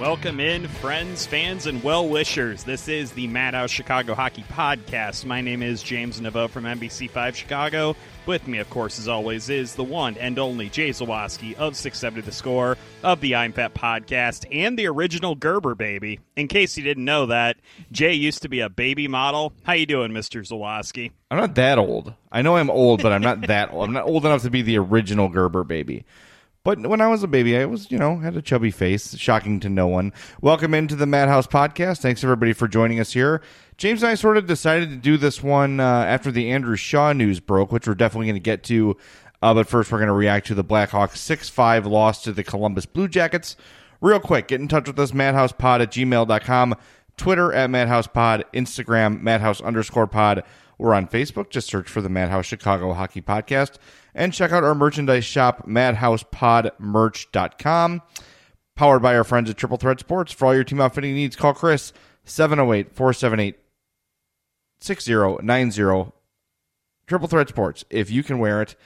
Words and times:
Welcome 0.00 0.38
in, 0.38 0.68
friends, 0.68 1.26
fans, 1.26 1.66
and 1.66 1.82
well 1.82 2.08
wishers. 2.08 2.62
This 2.62 2.86
is 2.86 3.10
the 3.10 3.26
Madhouse 3.26 3.72
Chicago 3.72 4.14
Hockey 4.14 4.44
Podcast. 4.44 5.24
My 5.24 5.40
name 5.40 5.60
is 5.60 5.82
James 5.82 6.20
Neveau 6.20 6.48
from 6.48 6.66
NBC5 6.66 7.34
Chicago. 7.34 7.96
With 8.24 8.46
me, 8.46 8.58
of 8.58 8.70
course, 8.70 9.00
as 9.00 9.08
always, 9.08 9.50
is 9.50 9.74
the 9.74 9.82
one 9.82 10.16
and 10.18 10.38
only 10.38 10.68
Jay 10.68 10.90
Zawaski 10.90 11.54
of 11.56 11.74
670 11.74 12.20
The 12.20 12.30
Score, 12.30 12.76
of 13.02 13.20
the 13.20 13.34
I'm 13.34 13.52
Fat 13.52 13.74
Podcast, 13.74 14.46
and 14.52 14.78
the 14.78 14.86
original 14.86 15.34
Gerber 15.34 15.74
baby. 15.74 16.20
In 16.36 16.46
case 16.46 16.76
you 16.76 16.84
didn't 16.84 17.04
know 17.04 17.26
that, 17.26 17.56
Jay 17.90 18.12
used 18.12 18.42
to 18.42 18.48
be 18.48 18.60
a 18.60 18.68
baby 18.68 19.08
model. 19.08 19.52
How 19.64 19.72
you 19.72 19.86
doing, 19.86 20.12
Mr. 20.12 20.46
Zawaski? 20.48 21.10
I'm 21.32 21.38
not 21.38 21.56
that 21.56 21.76
old. 21.76 22.14
I 22.30 22.42
know 22.42 22.54
I'm 22.54 22.70
old, 22.70 23.02
but 23.02 23.10
I'm 23.10 23.22
not 23.22 23.48
that 23.48 23.72
old. 23.72 23.88
I'm 23.88 23.94
not 23.94 24.06
old 24.06 24.24
enough 24.24 24.42
to 24.42 24.50
be 24.50 24.62
the 24.62 24.78
original 24.78 25.28
Gerber 25.28 25.64
baby. 25.64 26.04
But 26.68 26.86
when 26.86 27.00
I 27.00 27.06
was 27.06 27.22
a 27.22 27.28
baby, 27.28 27.56
I 27.56 27.64
was, 27.64 27.90
you 27.90 27.96
know, 27.96 28.18
had 28.18 28.36
a 28.36 28.42
chubby 28.42 28.70
face. 28.70 29.16
Shocking 29.16 29.58
to 29.60 29.70
no 29.70 29.86
one. 29.86 30.12
Welcome 30.42 30.74
into 30.74 30.96
the 30.96 31.06
Madhouse 31.06 31.46
Podcast. 31.46 32.02
Thanks 32.02 32.22
everybody 32.22 32.52
for 32.52 32.68
joining 32.68 33.00
us 33.00 33.14
here. 33.14 33.40
James 33.78 34.02
and 34.02 34.10
I 34.10 34.14
sort 34.16 34.36
of 34.36 34.46
decided 34.46 34.90
to 34.90 34.96
do 34.96 35.16
this 35.16 35.42
one 35.42 35.80
uh, 35.80 36.04
after 36.04 36.30
the 36.30 36.50
Andrew 36.50 36.76
Shaw 36.76 37.14
news 37.14 37.40
broke, 37.40 37.72
which 37.72 37.86
we're 37.86 37.94
definitely 37.94 38.26
going 38.26 38.34
to 38.34 38.40
get 38.40 38.64
to. 38.64 38.98
Uh, 39.40 39.54
but 39.54 39.66
first, 39.66 39.90
we're 39.90 39.96
going 39.96 40.08
to 40.08 40.12
react 40.12 40.46
to 40.48 40.54
the 40.54 40.62
Blackhawks 40.62 41.16
6 41.16 41.48
5 41.48 41.86
loss 41.86 42.22
to 42.24 42.32
the 42.32 42.44
Columbus 42.44 42.84
Blue 42.84 43.08
Jackets. 43.08 43.56
Real 44.02 44.20
quick, 44.20 44.48
get 44.48 44.60
in 44.60 44.68
touch 44.68 44.88
with 44.88 44.98
us, 44.98 45.12
madhousepod 45.12 45.80
at 45.80 45.90
gmail.com, 45.90 46.74
Twitter 47.16 47.50
at 47.50 47.70
madhousepod, 47.70 48.44
Instagram, 48.52 49.22
madhouse 49.22 49.62
underscore 49.62 50.06
pod. 50.06 50.44
We're 50.78 50.94
on 50.94 51.08
Facebook. 51.08 51.50
Just 51.50 51.68
search 51.68 51.88
for 51.88 52.00
the 52.00 52.08
Madhouse 52.08 52.46
Chicago 52.46 52.94
Hockey 52.94 53.20
Podcast 53.20 53.76
and 54.14 54.32
check 54.32 54.52
out 54.52 54.64
our 54.64 54.74
merchandise 54.74 55.24
shop, 55.24 55.66
madhousepodmerch.com. 55.66 58.02
Powered 58.76 59.02
by 59.02 59.16
our 59.16 59.24
friends 59.24 59.50
at 59.50 59.56
Triple 59.56 59.76
Threat 59.76 60.00
Sports. 60.00 60.32
For 60.32 60.46
all 60.46 60.54
your 60.54 60.64
team 60.64 60.80
outfitting 60.80 61.14
needs, 61.14 61.34
call 61.34 61.52
Chris 61.52 61.92
708 62.24 62.94
478 62.94 63.58
6090. 64.80 66.12
Triple 67.08 67.28
Threat 67.28 67.48
Sports. 67.48 67.84
If 67.90 68.10
you 68.10 68.22
can 68.22 68.38
wear 68.38 68.62
it, 68.62 68.76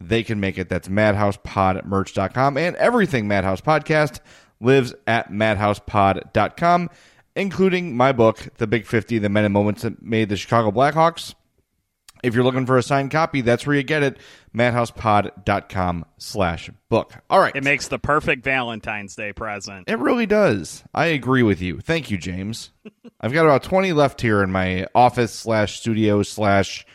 they 0.00 0.24
can 0.24 0.40
make 0.40 0.58
it. 0.58 0.68
That's 0.68 0.88
madhousepodmerch.com. 0.88 2.58
And 2.58 2.74
everything 2.76 3.28
Madhouse 3.28 3.60
Podcast 3.60 4.18
lives 4.60 4.94
at 5.06 5.30
madhousepod.com, 5.30 6.90
including 7.36 7.96
my 7.96 8.12
book, 8.12 8.48
The 8.56 8.66
Big 8.66 8.86
50, 8.86 9.18
The 9.18 9.28
Men 9.28 9.44
and 9.44 9.52
Moments 9.54 9.82
That 9.82 10.02
Made 10.02 10.30
the 10.30 10.36
Chicago 10.36 10.72
Blackhawks. 10.72 11.34
If 12.22 12.34
you're 12.34 12.44
looking 12.44 12.66
for 12.66 12.78
a 12.78 12.82
signed 12.82 13.10
copy, 13.10 13.42
that's 13.42 13.66
where 13.66 13.76
you 13.76 13.82
get 13.82 14.02
it. 14.02 14.18
madhousepod.com 14.54 16.06
slash 16.16 16.70
book. 16.88 17.12
All 17.28 17.38
right. 17.38 17.54
It 17.54 17.62
makes 17.62 17.88
the 17.88 17.98
perfect 17.98 18.42
Valentine's 18.42 19.14
Day 19.14 19.32
present. 19.34 19.88
It 19.88 19.98
really 19.98 20.26
does. 20.26 20.82
I 20.94 21.06
agree 21.06 21.42
with 21.42 21.60
you. 21.60 21.78
Thank 21.78 22.10
you, 22.10 22.16
James. 22.16 22.70
I've 23.20 23.34
got 23.34 23.44
about 23.44 23.62
20 23.62 23.92
left 23.92 24.22
here 24.22 24.42
in 24.42 24.50
my 24.50 24.86
office 24.94 25.32
slash 25.32 25.78
studio 25.78 26.22
slash 26.22 26.86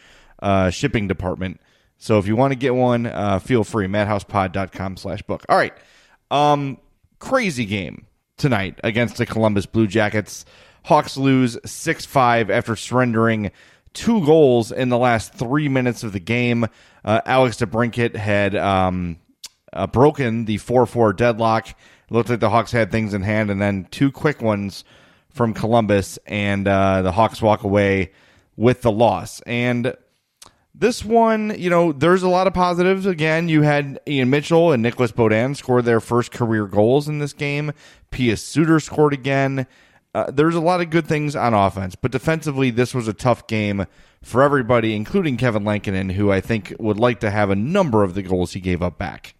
uh, 0.41 0.71
shipping 0.71 1.07
department. 1.07 1.61
So 1.97 2.17
if 2.17 2.25
you 2.25 2.35
want 2.35 2.51
to 2.51 2.57
get 2.57 2.73
one, 2.73 3.05
uh, 3.05 3.37
feel 3.37 3.63
free. 3.63 3.85
madhousepod.com 3.85 4.97
slash 4.97 5.21
book. 5.21 5.45
All 5.47 5.57
right. 5.57 5.73
Um, 6.31 6.79
crazy 7.19 7.65
game 7.65 8.07
tonight 8.41 8.79
against 8.83 9.17
the 9.17 9.25
Columbus 9.25 9.67
Blue 9.67 9.87
Jackets. 9.87 10.45
Hawks 10.83 11.15
lose 11.15 11.57
6 11.63 12.05
5 12.05 12.49
after 12.49 12.75
surrendering 12.75 13.51
two 13.93 14.25
goals 14.25 14.71
in 14.71 14.89
the 14.89 14.97
last 14.97 15.33
three 15.33 15.69
minutes 15.69 16.03
of 16.03 16.11
the 16.11 16.19
game. 16.19 16.65
Uh, 17.05 17.21
Alex 17.25 17.57
DeBrincat 17.57 18.15
had 18.15 18.55
um, 18.55 19.19
uh, 19.71 19.85
broken 19.85 20.45
the 20.45 20.57
4 20.57 20.87
4 20.87 21.13
deadlock. 21.13 21.69
It 21.69 21.75
looked 22.09 22.29
like 22.29 22.39
the 22.39 22.49
Hawks 22.49 22.71
had 22.71 22.91
things 22.91 23.13
in 23.13 23.21
hand, 23.21 23.51
and 23.51 23.61
then 23.61 23.87
two 23.91 24.11
quick 24.11 24.41
ones 24.41 24.83
from 25.29 25.53
Columbus, 25.53 26.17
and 26.25 26.67
uh, 26.67 27.03
the 27.03 27.11
Hawks 27.11 27.41
walk 27.41 27.63
away 27.63 28.11
with 28.57 28.81
the 28.81 28.91
loss. 28.91 29.41
And 29.41 29.95
this 30.73 31.03
one, 31.03 31.53
you 31.57 31.69
know, 31.69 31.91
there's 31.91 32.23
a 32.23 32.29
lot 32.29 32.47
of 32.47 32.53
positives. 32.53 33.05
Again, 33.05 33.49
you 33.49 33.61
had 33.61 33.99
Ian 34.07 34.29
Mitchell 34.29 34.71
and 34.71 34.81
Nicolas 34.81 35.11
Beaudin 35.11 35.55
score 35.55 35.81
their 35.81 35.99
first 35.99 36.31
career 36.31 36.65
goals 36.65 37.07
in 37.07 37.19
this 37.19 37.33
game. 37.33 37.71
Pius 38.09 38.43
Suter 38.43 38.79
scored 38.79 39.13
again. 39.13 39.67
Uh, 40.13 40.29
there's 40.29 40.55
a 40.55 40.61
lot 40.61 40.81
of 40.81 40.89
good 40.89 41.07
things 41.07 41.35
on 41.35 41.53
offense, 41.53 41.95
but 41.95 42.11
defensively, 42.11 42.69
this 42.69 42.93
was 42.93 43.07
a 43.07 43.13
tough 43.13 43.47
game 43.47 43.85
for 44.21 44.43
everybody, 44.43 44.93
including 44.93 45.37
Kevin 45.37 45.63
Lankinen, 45.63 46.09
who 46.09 46.31
I 46.31 46.41
think 46.41 46.73
would 46.79 46.99
like 46.99 47.21
to 47.21 47.31
have 47.31 47.49
a 47.49 47.55
number 47.55 48.03
of 48.03 48.13
the 48.13 48.21
goals 48.21 48.53
he 48.53 48.59
gave 48.59 48.81
up 48.81 48.97
back. 48.97 49.35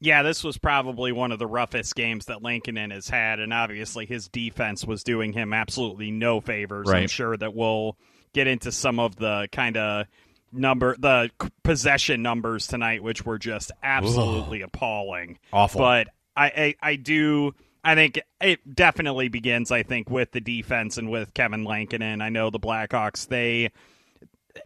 Yeah, 0.00 0.22
this 0.22 0.44
was 0.44 0.58
probably 0.58 1.12
one 1.12 1.32
of 1.32 1.38
the 1.38 1.46
roughest 1.46 1.94
games 1.96 2.26
that 2.26 2.42
Lankinen 2.42 2.90
has 2.90 3.08
had, 3.08 3.40
and 3.40 3.52
obviously 3.52 4.06
his 4.06 4.28
defense 4.28 4.84
was 4.84 5.02
doing 5.02 5.32
him 5.32 5.52
absolutely 5.52 6.10
no 6.10 6.40
favors. 6.40 6.86
Right. 6.86 7.02
I'm 7.02 7.08
sure 7.08 7.36
that 7.36 7.54
we'll 7.54 7.96
get 8.32 8.46
into 8.46 8.72
some 8.72 8.98
of 8.98 9.16
the 9.16 9.48
kind 9.52 9.76
of 9.76 10.06
number 10.52 10.96
the 10.98 11.30
possession 11.62 12.22
numbers 12.22 12.66
tonight, 12.66 13.02
which 13.02 13.24
were 13.24 13.38
just 13.38 13.72
absolutely 13.82 14.62
appalling. 14.62 15.38
Awful. 15.52 15.80
But 15.80 16.08
I, 16.36 16.46
I 16.46 16.74
I 16.90 16.96
do 16.96 17.54
I 17.84 17.94
think 17.94 18.20
it 18.40 18.74
definitely 18.74 19.28
begins, 19.28 19.70
I 19.70 19.82
think, 19.82 20.10
with 20.10 20.32
the 20.32 20.40
defense 20.40 20.98
and 20.98 21.10
with 21.10 21.34
Kevin 21.34 21.64
Lankinen. 21.64 22.20
I 22.20 22.28
know 22.28 22.50
the 22.50 22.60
Blackhawks, 22.60 23.28
they 23.28 23.70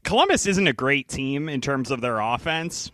Columbus 0.05 0.47
isn't 0.47 0.67
a 0.67 0.73
great 0.73 1.08
team 1.08 1.49
in 1.49 1.61
terms 1.61 1.91
of 1.91 2.00
their 2.00 2.19
offense, 2.19 2.91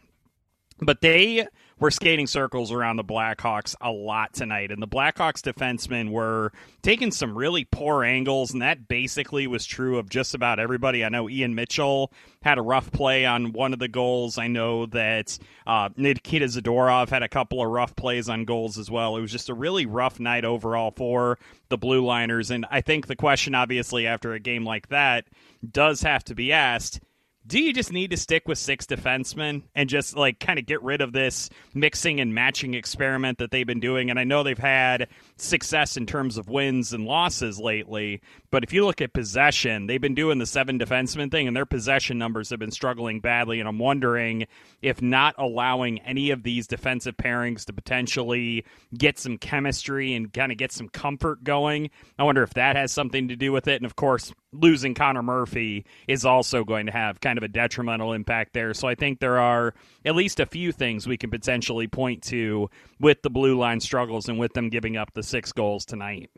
but 0.80 1.00
they 1.00 1.46
were 1.78 1.90
skating 1.90 2.26
circles 2.26 2.72
around 2.72 2.96
the 2.96 3.04
Blackhawks 3.04 3.74
a 3.80 3.90
lot 3.90 4.32
tonight. 4.32 4.70
And 4.70 4.82
the 4.82 4.88
Blackhawks 4.88 5.40
defensemen 5.40 6.10
were 6.10 6.52
taking 6.82 7.10
some 7.10 7.36
really 7.36 7.64
poor 7.64 8.04
angles, 8.04 8.52
and 8.52 8.62
that 8.62 8.88
basically 8.88 9.46
was 9.46 9.64
true 9.64 9.98
of 9.98 10.08
just 10.08 10.34
about 10.34 10.58
everybody. 10.58 11.04
I 11.04 11.08
know 11.08 11.28
Ian 11.28 11.54
Mitchell 11.54 12.12
had 12.42 12.58
a 12.58 12.62
rough 12.62 12.90
play 12.92 13.26
on 13.26 13.52
one 13.52 13.72
of 13.72 13.78
the 13.78 13.88
goals. 13.88 14.38
I 14.38 14.48
know 14.48 14.86
that 14.86 15.38
uh, 15.66 15.88
Nikita 15.96 16.46
Zadorov 16.46 17.10
had 17.10 17.22
a 17.22 17.28
couple 17.28 17.62
of 17.62 17.68
rough 17.68 17.94
plays 17.96 18.28
on 18.28 18.44
goals 18.44 18.78
as 18.78 18.90
well. 18.90 19.16
It 19.16 19.20
was 19.20 19.32
just 19.32 19.48
a 19.48 19.54
really 19.54 19.86
rough 19.86 20.20
night 20.20 20.44
overall 20.44 20.92
for 20.92 21.38
the 21.68 21.78
Blue 21.78 22.04
Liners. 22.04 22.50
And 22.50 22.66
I 22.70 22.80
think 22.80 23.06
the 23.06 23.16
question, 23.16 23.54
obviously, 23.54 24.06
after 24.06 24.32
a 24.32 24.40
game 24.40 24.64
like 24.64 24.88
that, 24.88 25.26
does 25.68 26.00
have 26.02 26.24
to 26.24 26.34
be 26.34 26.52
asked 26.52 27.00
do 27.46 27.58
you 27.58 27.72
just 27.72 27.92
need 27.92 28.10
to 28.10 28.16
stick 28.16 28.46
with 28.46 28.58
six 28.58 28.84
defensemen 28.84 29.62
and 29.74 29.88
just 29.88 30.16
like 30.16 30.38
kind 30.38 30.58
of 30.58 30.66
get 30.66 30.82
rid 30.82 31.00
of 31.00 31.12
this 31.12 31.48
mixing 31.72 32.20
and 32.20 32.34
matching 32.34 32.74
experiment 32.74 33.38
that 33.38 33.50
they've 33.50 33.66
been 33.66 33.80
doing? 33.80 34.10
And 34.10 34.18
I 34.18 34.24
know 34.24 34.42
they've 34.42 34.58
had 34.58 35.08
success 35.36 35.96
in 35.96 36.04
terms 36.04 36.36
of 36.36 36.48
wins 36.48 36.92
and 36.92 37.06
losses 37.06 37.58
lately, 37.58 38.20
but 38.50 38.64
if 38.64 38.72
you 38.72 38.84
look 38.84 39.00
at 39.00 39.14
possession, 39.14 39.86
they've 39.86 40.00
been 40.00 40.14
doing 40.14 40.38
the 40.38 40.46
seven 40.46 40.78
defenseman 40.78 41.30
thing, 41.30 41.46
and 41.46 41.56
their 41.56 41.66
possession 41.66 42.18
numbers 42.18 42.50
have 42.50 42.58
been 42.58 42.70
struggling 42.70 43.20
badly. 43.20 43.60
And 43.60 43.68
I'm 43.68 43.78
wondering 43.78 44.46
if 44.82 45.00
not 45.00 45.34
allowing 45.38 46.00
any 46.00 46.30
of 46.30 46.42
these 46.42 46.66
defensive 46.66 47.16
pairings 47.16 47.64
to 47.66 47.72
potentially 47.72 48.64
get 48.96 49.18
some 49.18 49.38
chemistry 49.38 50.14
and 50.14 50.32
kind 50.32 50.52
of 50.52 50.58
get 50.58 50.72
some 50.72 50.88
comfort 50.88 51.44
going, 51.44 51.90
I 52.18 52.24
wonder 52.24 52.42
if 52.42 52.54
that 52.54 52.76
has 52.76 52.92
something 52.92 53.28
to 53.28 53.36
do 53.36 53.52
with 53.52 53.68
it. 53.68 53.76
And 53.76 53.86
of 53.86 53.96
course, 53.96 54.32
losing 54.52 54.94
Connor 54.94 55.22
Murphy 55.22 55.84
is 56.06 56.24
also 56.24 56.64
going 56.64 56.86
to 56.86 56.92
have 56.92 57.20
kind 57.20 57.38
of 57.38 57.44
a 57.44 57.48
detrimental 57.48 58.12
impact 58.12 58.54
there. 58.54 58.74
So 58.74 58.88
I 58.88 58.94
think 58.94 59.20
there 59.20 59.38
are 59.38 59.74
at 60.04 60.14
least 60.14 60.40
a 60.40 60.46
few 60.46 60.72
things 60.72 61.06
we 61.06 61.16
can 61.16 61.30
potentially 61.30 61.86
point 61.86 62.22
to 62.24 62.70
with 62.98 63.22
the 63.22 63.30
blue 63.30 63.58
line 63.58 63.80
struggles 63.80 64.28
and 64.28 64.38
with 64.38 64.54
them 64.54 64.68
giving 64.68 64.96
up 64.96 65.12
the 65.14 65.22
six 65.22 65.52
goals 65.52 65.84
tonight. 65.84 66.30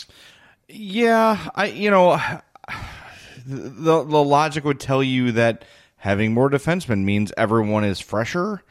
Yeah, 0.69 1.51
I 1.55 1.67
you 1.67 1.91
know 1.91 2.21
the 3.47 4.05
the 4.05 4.25
logic 4.25 4.65
would 4.65 4.81
tell 4.81 5.03
you 5.03 5.33
that 5.33 5.65
having 5.97 6.33
more 6.33 6.51
defensemen 6.51 7.05
means 7.05 7.33
everyone 7.37 7.85
is 7.85 8.01
fresher, 8.01 8.63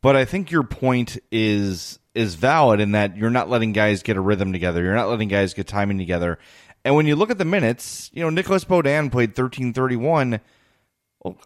but 0.00 0.16
I 0.16 0.24
think 0.24 0.50
your 0.50 0.62
point 0.62 1.18
is 1.30 1.98
is 2.14 2.34
valid 2.34 2.80
in 2.80 2.92
that 2.92 3.16
you're 3.16 3.30
not 3.30 3.48
letting 3.48 3.72
guys 3.72 4.02
get 4.02 4.16
a 4.16 4.20
rhythm 4.20 4.52
together. 4.52 4.82
You're 4.82 4.94
not 4.94 5.08
letting 5.08 5.28
guys 5.28 5.54
get 5.54 5.66
timing 5.66 5.98
together. 5.98 6.38
And 6.84 6.94
when 6.96 7.06
you 7.06 7.16
look 7.16 7.30
at 7.30 7.38
the 7.38 7.44
minutes, 7.44 8.10
you 8.12 8.22
know, 8.22 8.30
Nicolas 8.30 8.64
Beaudin 8.64 9.10
played 9.10 9.30
1331. 9.30 10.40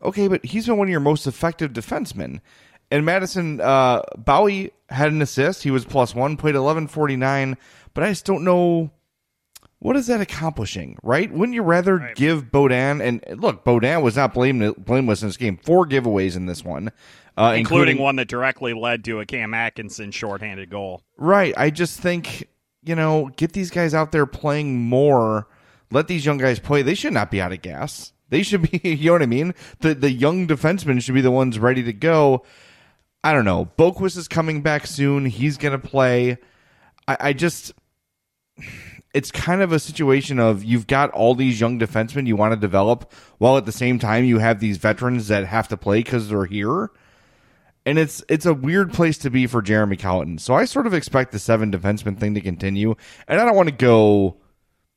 Okay, 0.03 0.29
but 0.29 0.45
he's 0.45 0.67
been 0.67 0.79
one 0.79 0.89
of 0.89 0.91
your 0.91 1.01
most 1.01 1.27
effective 1.27 1.73
defensemen. 1.73 2.41
And 2.91 3.05
Madison 3.05 3.61
uh, 3.61 4.03
Bowey 4.17 4.71
had 4.89 5.13
an 5.13 5.21
assist. 5.21 5.63
He 5.63 5.71
was 5.71 5.85
plus 5.85 6.15
one, 6.15 6.37
played 6.37 6.55
1149. 6.55 7.57
But 7.93 8.05
I 8.05 8.09
just 8.09 8.25
don't 8.25 8.45
know 8.45 8.91
what 9.79 9.97
is 9.97 10.07
that 10.07 10.21
accomplishing, 10.21 10.97
right? 11.03 11.31
Wouldn't 11.31 11.55
you 11.55 11.63
rather 11.63 11.97
right. 11.97 12.17
give 12.17 12.45
Beaudin 12.45 13.03
and 13.03 13.41
look, 13.41 13.65
Beaudin 13.65 14.03
was 14.03 14.17
not 14.17 14.33
blame, 14.33 14.73
blameless 14.79 15.23
in 15.23 15.29
this 15.29 15.37
game. 15.37 15.59
Four 15.59 15.87
giveaways 15.87 16.37
in 16.37 16.47
this 16.47 16.65
one, 16.65 16.91
uh, 17.37 17.53
including, 17.55 17.59
including, 17.59 17.99
one 17.99 18.17
that 18.17 18.29
directly 18.29 18.73
led 18.73 19.05
to 19.05 19.21
a 19.21 19.27
Cam 19.27 19.53
Atkinson 19.53 20.11
shorthanded 20.11 20.71
goal. 20.71 21.03
Right. 21.19 21.53
I 21.57 21.71
just 21.71 22.01
think 22.01 22.49
you 22.87 22.95
know, 22.95 23.31
get 23.37 23.53
these 23.53 23.71
guys 23.71 23.93
out 23.93 24.13
there 24.13 24.27
playing 24.27 24.81
more. 24.81 25.49
Let 25.91 26.09
these 26.09 26.25
young 26.25 26.39
guys 26.39 26.59
play. 26.59 26.83
They 26.83 26.95
should 26.95 27.13
not 27.13 27.31
be 27.31 27.41
out 27.41 27.53
of 27.53 27.63
gas. 27.63 28.13
They 28.31 28.43
should 28.43 28.71
be, 28.71 28.81
you 28.89 29.07
know 29.07 29.13
what 29.13 29.23
I 29.23 29.27
mean? 29.27 29.55
The 29.81 29.95
the 29.95 30.11
young 30.11 30.47
defensemen 30.47 31.03
should 31.03 31.15
be 31.15 31.21
the 31.21 31.31
ones 31.31 31.59
ready 31.59 31.83
to 31.83 31.93
go. 31.93 32.45
I 33.23 33.33
don't 33.33 33.45
know. 33.45 33.71
Boqvist 33.77 34.17
is 34.17 34.29
coming 34.29 34.63
back 34.63 34.87
soon. 34.87 35.27
He's 35.27 35.59
to 35.59 35.79
play. 35.79 36.39
I, 37.09 37.17
I 37.21 37.33
just, 37.33 37.73
it's 39.13 39.33
kind 39.33 39.63
of 39.63 39.73
a 39.73 39.81
situation 39.81 40.39
of 40.39 40.63
you've 40.63 40.87
got 40.87 41.11
all 41.11 41.35
these 41.35 41.61
young 41.61 41.79
defensemen 41.81 42.29
you 42.29 42.37
want 42.37 42.53
to 42.53 42.61
develop, 42.61 43.13
while 43.39 43.57
at 43.57 43.67
the 43.67 43.73
same 43.73 43.99
time 43.99 44.25
you 44.25 44.39
have 44.39 44.61
these 44.61 44.77
veterans 44.77 45.27
that 45.27 45.45
have 45.45 45.67
to 45.69 45.77
play 45.77 46.01
because 46.01 46.29
they're 46.29 46.45
here 46.45 46.91
and 47.87 48.01
it's 48.01 48.23
it's 48.29 48.45
a 48.45 48.53
weird 48.53 48.93
place 48.93 49.17
to 49.19 49.31
be 49.31 49.47
for 49.47 49.63
Jeremy 49.63 49.97
Colliton. 49.97 50.39
So 50.39 50.55
I 50.55 50.65
sort 50.65 50.89
of 50.89 50.93
expect 50.93 51.31
the 51.31 51.39
seven 51.39 51.71
defenseman 51.71 52.19
thing 52.19 52.35
to 52.35 52.41
continue, 52.41 52.97
and 53.29 53.41
I 53.41 53.45
don't 53.45 53.55
want 53.55 53.69
to 53.69 53.75
go 53.75 54.37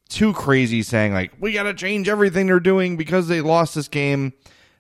too 0.10 0.34
crazy 0.34 0.82
saying 0.82 1.14
like 1.14 1.32
we 1.40 1.54
got 1.54 1.64
to 1.64 1.74
change 1.76 2.10
everything 2.10 2.48
they're 2.48 2.60
doing 2.60 2.98
because 2.98 3.28
they 3.28 3.42
lost 3.42 3.76
this 3.76 3.88
game. 3.88 4.34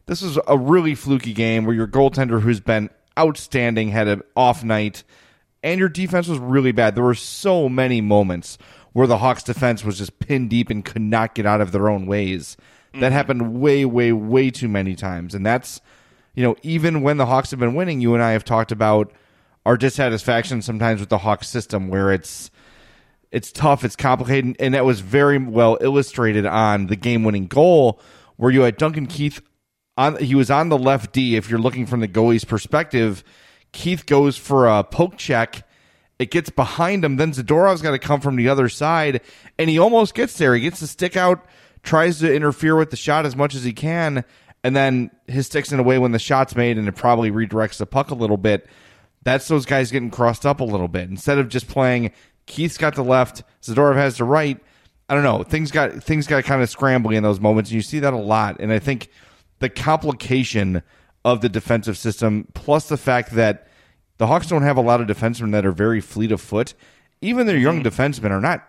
This 0.07 0.23
is 0.23 0.39
a 0.47 0.57
really 0.57 0.95
fluky 0.95 1.33
game 1.33 1.65
where 1.65 1.75
your 1.75 1.87
goaltender, 1.87 2.41
who's 2.41 2.59
been 2.59 2.89
outstanding, 3.17 3.89
had 3.89 4.07
an 4.07 4.23
off 4.35 4.63
night, 4.63 5.03
and 5.61 5.79
your 5.79 5.87
defense 5.87 6.27
was 6.27 6.39
really 6.39 6.71
bad. 6.71 6.95
There 6.95 7.03
were 7.03 7.13
so 7.13 7.69
many 7.69 8.01
moments 8.01 8.57
where 8.93 9.05
the 9.05 9.19
Hawks 9.19 9.43
defense 9.43 9.85
was 9.85 9.99
just 9.99 10.17
pinned 10.17 10.49
deep 10.49 10.71
and 10.71 10.83
could 10.83 11.03
not 11.03 11.35
get 11.35 11.45
out 11.45 11.61
of 11.61 11.71
their 11.71 11.89
own 11.89 12.07
ways. 12.07 12.57
That 12.93 12.97
mm-hmm. 12.97 13.13
happened 13.13 13.61
way, 13.61 13.85
way, 13.85 14.11
way 14.11 14.49
too 14.49 14.67
many 14.67 14.95
times, 14.95 15.35
and 15.35 15.45
that's 15.45 15.79
you 16.39 16.45
know, 16.45 16.55
even 16.61 17.01
when 17.01 17.17
the 17.17 17.25
Hawks 17.25 17.51
have 17.51 17.59
been 17.59 17.75
winning, 17.75 17.99
you 17.99 18.13
and 18.13 18.23
I 18.23 18.31
have 18.31 18.45
talked 18.45 18.71
about 18.71 19.11
our 19.65 19.75
dissatisfaction 19.75 20.61
sometimes 20.61 21.01
with 21.01 21.09
the 21.09 21.17
Hawks 21.17 21.49
system 21.49 21.89
where 21.89 22.13
it's 22.13 22.49
it's 23.29 23.51
tough, 23.51 23.83
it's 23.83 23.97
complicated, 23.97 24.55
and 24.57 24.73
that 24.73 24.85
was 24.85 25.01
very 25.01 25.37
well 25.37 25.77
illustrated 25.81 26.45
on 26.45 26.87
the 26.87 26.95
game 26.95 27.25
winning 27.25 27.47
goal 27.47 27.99
where 28.37 28.51
you 28.51 28.61
had 28.61 28.77
Duncan 28.77 29.05
Keith 29.05 29.41
on 29.97 30.15
he 30.15 30.33
was 30.33 30.49
on 30.49 30.69
the 30.69 30.77
left 30.77 31.11
D 31.11 31.35
if 31.35 31.49
you're 31.49 31.59
looking 31.59 31.85
from 31.85 31.99
the 31.99 32.07
goalie's 32.07 32.45
perspective. 32.45 33.21
Keith 33.73 34.05
goes 34.05 34.37
for 34.37 34.65
a 34.65 34.81
poke 34.85 35.17
check. 35.17 35.67
It 36.19 36.31
gets 36.31 36.49
behind 36.49 37.03
him. 37.03 37.17
Then 37.17 37.33
Zadorov's 37.33 37.81
got 37.81 37.91
to 37.91 37.99
come 37.99 38.21
from 38.21 38.37
the 38.37 38.47
other 38.47 38.69
side, 38.69 39.19
and 39.57 39.69
he 39.69 39.77
almost 39.77 40.13
gets 40.13 40.37
there. 40.37 40.55
He 40.55 40.61
gets 40.61 40.79
the 40.79 40.87
stick 40.87 41.17
out, 41.17 41.45
tries 41.83 42.19
to 42.19 42.33
interfere 42.33 42.77
with 42.77 42.91
the 42.91 42.95
shot 42.95 43.25
as 43.25 43.35
much 43.35 43.55
as 43.55 43.65
he 43.65 43.73
can, 43.73 44.23
and 44.63 44.75
then 44.75 45.11
his 45.27 45.47
sticks 45.47 45.71
in 45.71 45.79
a 45.79 45.83
way 45.83 45.97
when 45.97 46.11
the 46.11 46.19
shot's 46.19 46.55
made 46.55 46.77
and 46.77 46.87
it 46.87 46.95
probably 46.95 47.31
redirects 47.31 47.77
the 47.77 47.85
puck 47.85 48.11
a 48.11 48.15
little 48.15 48.37
bit. 48.37 48.67
That's 49.23 49.47
those 49.47 49.65
guys 49.65 49.91
getting 49.91 50.11
crossed 50.11 50.45
up 50.45 50.59
a 50.59 50.65
little 50.65 50.87
bit 50.87 51.09
instead 51.09 51.37
of 51.37 51.49
just 51.49 51.67
playing. 51.67 52.11
Keith's 52.45 52.77
got 52.77 52.95
the 52.95 53.03
left, 53.03 53.43
Zadorov 53.61 53.95
has 53.95 54.17
the 54.17 54.23
right. 54.23 54.59
I 55.07 55.15
don't 55.15 55.23
know. 55.23 55.43
Things 55.43 55.71
got 55.71 56.03
things 56.03 56.27
got 56.27 56.43
kind 56.43 56.61
of 56.61 56.69
scrambly 56.69 57.15
in 57.15 57.23
those 57.23 57.39
moments, 57.39 57.71
and 57.71 57.75
you 57.75 57.81
see 57.81 57.99
that 57.99 58.13
a 58.13 58.17
lot. 58.17 58.57
And 58.59 58.71
I 58.71 58.77
think 58.77 59.09
the 59.57 59.69
complication 59.69 60.83
of 61.25 61.41
the 61.41 61.49
defensive 61.49 61.97
system, 61.97 62.47
plus 62.53 62.87
the 62.87 62.97
fact 62.97 63.31
that 63.31 63.67
the 64.19 64.27
Hawks 64.27 64.47
don't 64.47 64.61
have 64.61 64.77
a 64.77 64.81
lot 64.81 65.01
of 65.01 65.07
defensemen 65.07 65.51
that 65.53 65.65
are 65.65 65.71
very 65.71 65.99
fleet 65.99 66.31
of 66.31 66.41
foot. 66.41 66.75
Even 67.21 67.47
their 67.47 67.57
young 67.57 67.81
mm-hmm. 67.81 67.87
defensemen 67.87 68.31
are 68.31 68.41
not 68.41 68.67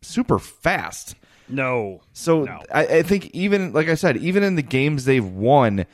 super 0.00 0.38
fast. 0.38 1.14
No. 1.48 2.00
So 2.12 2.44
no. 2.44 2.62
I, 2.72 2.86
I 2.86 3.02
think 3.02 3.26
even 3.26 3.72
like 3.72 3.88
I 3.88 3.94
said, 3.94 4.16
even 4.18 4.42
in 4.42 4.56
the 4.56 4.62
games 4.62 5.04
they've 5.04 5.24
won, 5.24 5.86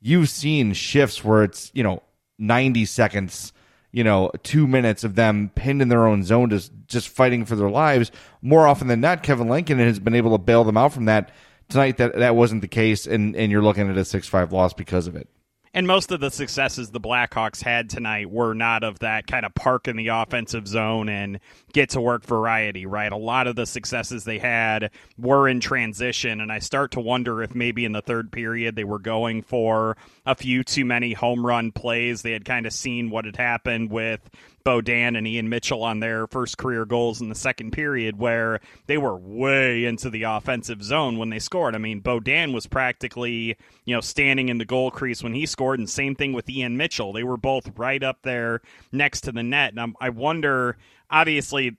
you've 0.00 0.28
seen 0.28 0.72
shifts 0.72 1.24
where 1.24 1.42
it's 1.42 1.70
you 1.74 1.82
know 1.82 2.02
ninety 2.38 2.84
seconds, 2.84 3.52
you 3.92 4.04
know 4.04 4.30
two 4.42 4.66
minutes 4.66 5.04
of 5.04 5.14
them 5.14 5.50
pinned 5.54 5.82
in 5.82 5.88
their 5.88 6.06
own 6.06 6.22
zone, 6.22 6.50
just 6.50 6.72
just 6.86 7.08
fighting 7.08 7.44
for 7.44 7.56
their 7.56 7.70
lives. 7.70 8.10
More 8.42 8.66
often 8.66 8.88
than 8.88 9.00
not, 9.00 9.22
Kevin 9.22 9.48
Lankinen 9.48 9.86
has 9.86 9.98
been 9.98 10.14
able 10.14 10.32
to 10.32 10.42
bail 10.42 10.64
them 10.64 10.76
out 10.76 10.92
from 10.92 11.06
that. 11.06 11.30
Tonight, 11.68 11.98
that 11.98 12.16
that 12.16 12.34
wasn't 12.34 12.62
the 12.62 12.68
case, 12.68 13.06
and 13.06 13.36
and 13.36 13.52
you're 13.52 13.62
looking 13.62 13.88
at 13.88 13.96
a 13.96 14.04
six 14.04 14.26
five 14.26 14.52
loss 14.52 14.72
because 14.72 15.06
of 15.06 15.16
it. 15.16 15.28
And 15.72 15.86
most 15.86 16.10
of 16.10 16.18
the 16.18 16.32
successes 16.32 16.90
the 16.90 17.00
Blackhawks 17.00 17.62
had 17.62 17.88
tonight 17.88 18.28
were 18.28 18.54
not 18.54 18.82
of 18.82 18.98
that 18.98 19.28
kind 19.28 19.46
of 19.46 19.54
park 19.54 19.86
in 19.86 19.96
the 19.96 20.08
offensive 20.08 20.66
zone 20.66 21.08
and 21.08 21.38
get 21.72 21.90
to 21.90 22.00
work 22.00 22.24
variety, 22.24 22.86
right? 22.86 23.12
A 23.12 23.16
lot 23.16 23.46
of 23.46 23.54
the 23.54 23.66
successes 23.66 24.24
they 24.24 24.40
had 24.40 24.90
were 25.16 25.48
in 25.48 25.60
transition. 25.60 26.40
And 26.40 26.50
I 26.50 26.58
start 26.58 26.90
to 26.92 27.00
wonder 27.00 27.40
if 27.40 27.54
maybe 27.54 27.84
in 27.84 27.92
the 27.92 28.02
third 28.02 28.32
period 28.32 28.74
they 28.74 28.82
were 28.82 28.98
going 28.98 29.42
for 29.42 29.96
a 30.26 30.34
few 30.34 30.64
too 30.64 30.84
many 30.84 31.12
home 31.12 31.46
run 31.46 31.70
plays. 31.70 32.22
They 32.22 32.32
had 32.32 32.44
kind 32.44 32.66
of 32.66 32.72
seen 32.72 33.08
what 33.08 33.24
had 33.24 33.36
happened 33.36 33.92
with 33.92 34.28
Beaudin 34.64 35.16
and 35.16 35.26
Ian 35.26 35.48
Mitchell 35.48 35.82
on 35.82 36.00
their 36.00 36.26
first 36.26 36.58
career 36.58 36.84
goals 36.84 37.20
in 37.20 37.28
the 37.28 37.34
second 37.34 37.72
period, 37.72 38.18
where 38.18 38.60
they 38.86 38.98
were 38.98 39.16
way 39.16 39.84
into 39.84 40.10
the 40.10 40.24
offensive 40.24 40.82
zone 40.82 41.18
when 41.18 41.30
they 41.30 41.38
scored. 41.38 41.74
I 41.74 41.78
mean, 41.78 42.02
Beaudin 42.02 42.52
was 42.52 42.66
practically, 42.66 43.56
you 43.84 43.94
know, 43.94 44.00
standing 44.00 44.48
in 44.48 44.58
the 44.58 44.64
goal 44.64 44.90
crease 44.90 45.22
when 45.22 45.34
he 45.34 45.46
scored, 45.46 45.78
and 45.78 45.88
same 45.88 46.14
thing 46.14 46.32
with 46.32 46.48
Ian 46.48 46.76
Mitchell. 46.76 47.12
They 47.12 47.24
were 47.24 47.36
both 47.36 47.78
right 47.78 48.02
up 48.02 48.18
there 48.22 48.60
next 48.92 49.22
to 49.22 49.32
the 49.32 49.42
net. 49.42 49.70
And 49.70 49.80
I'm, 49.80 49.94
I 50.00 50.10
wonder, 50.10 50.76
obviously, 51.10 51.76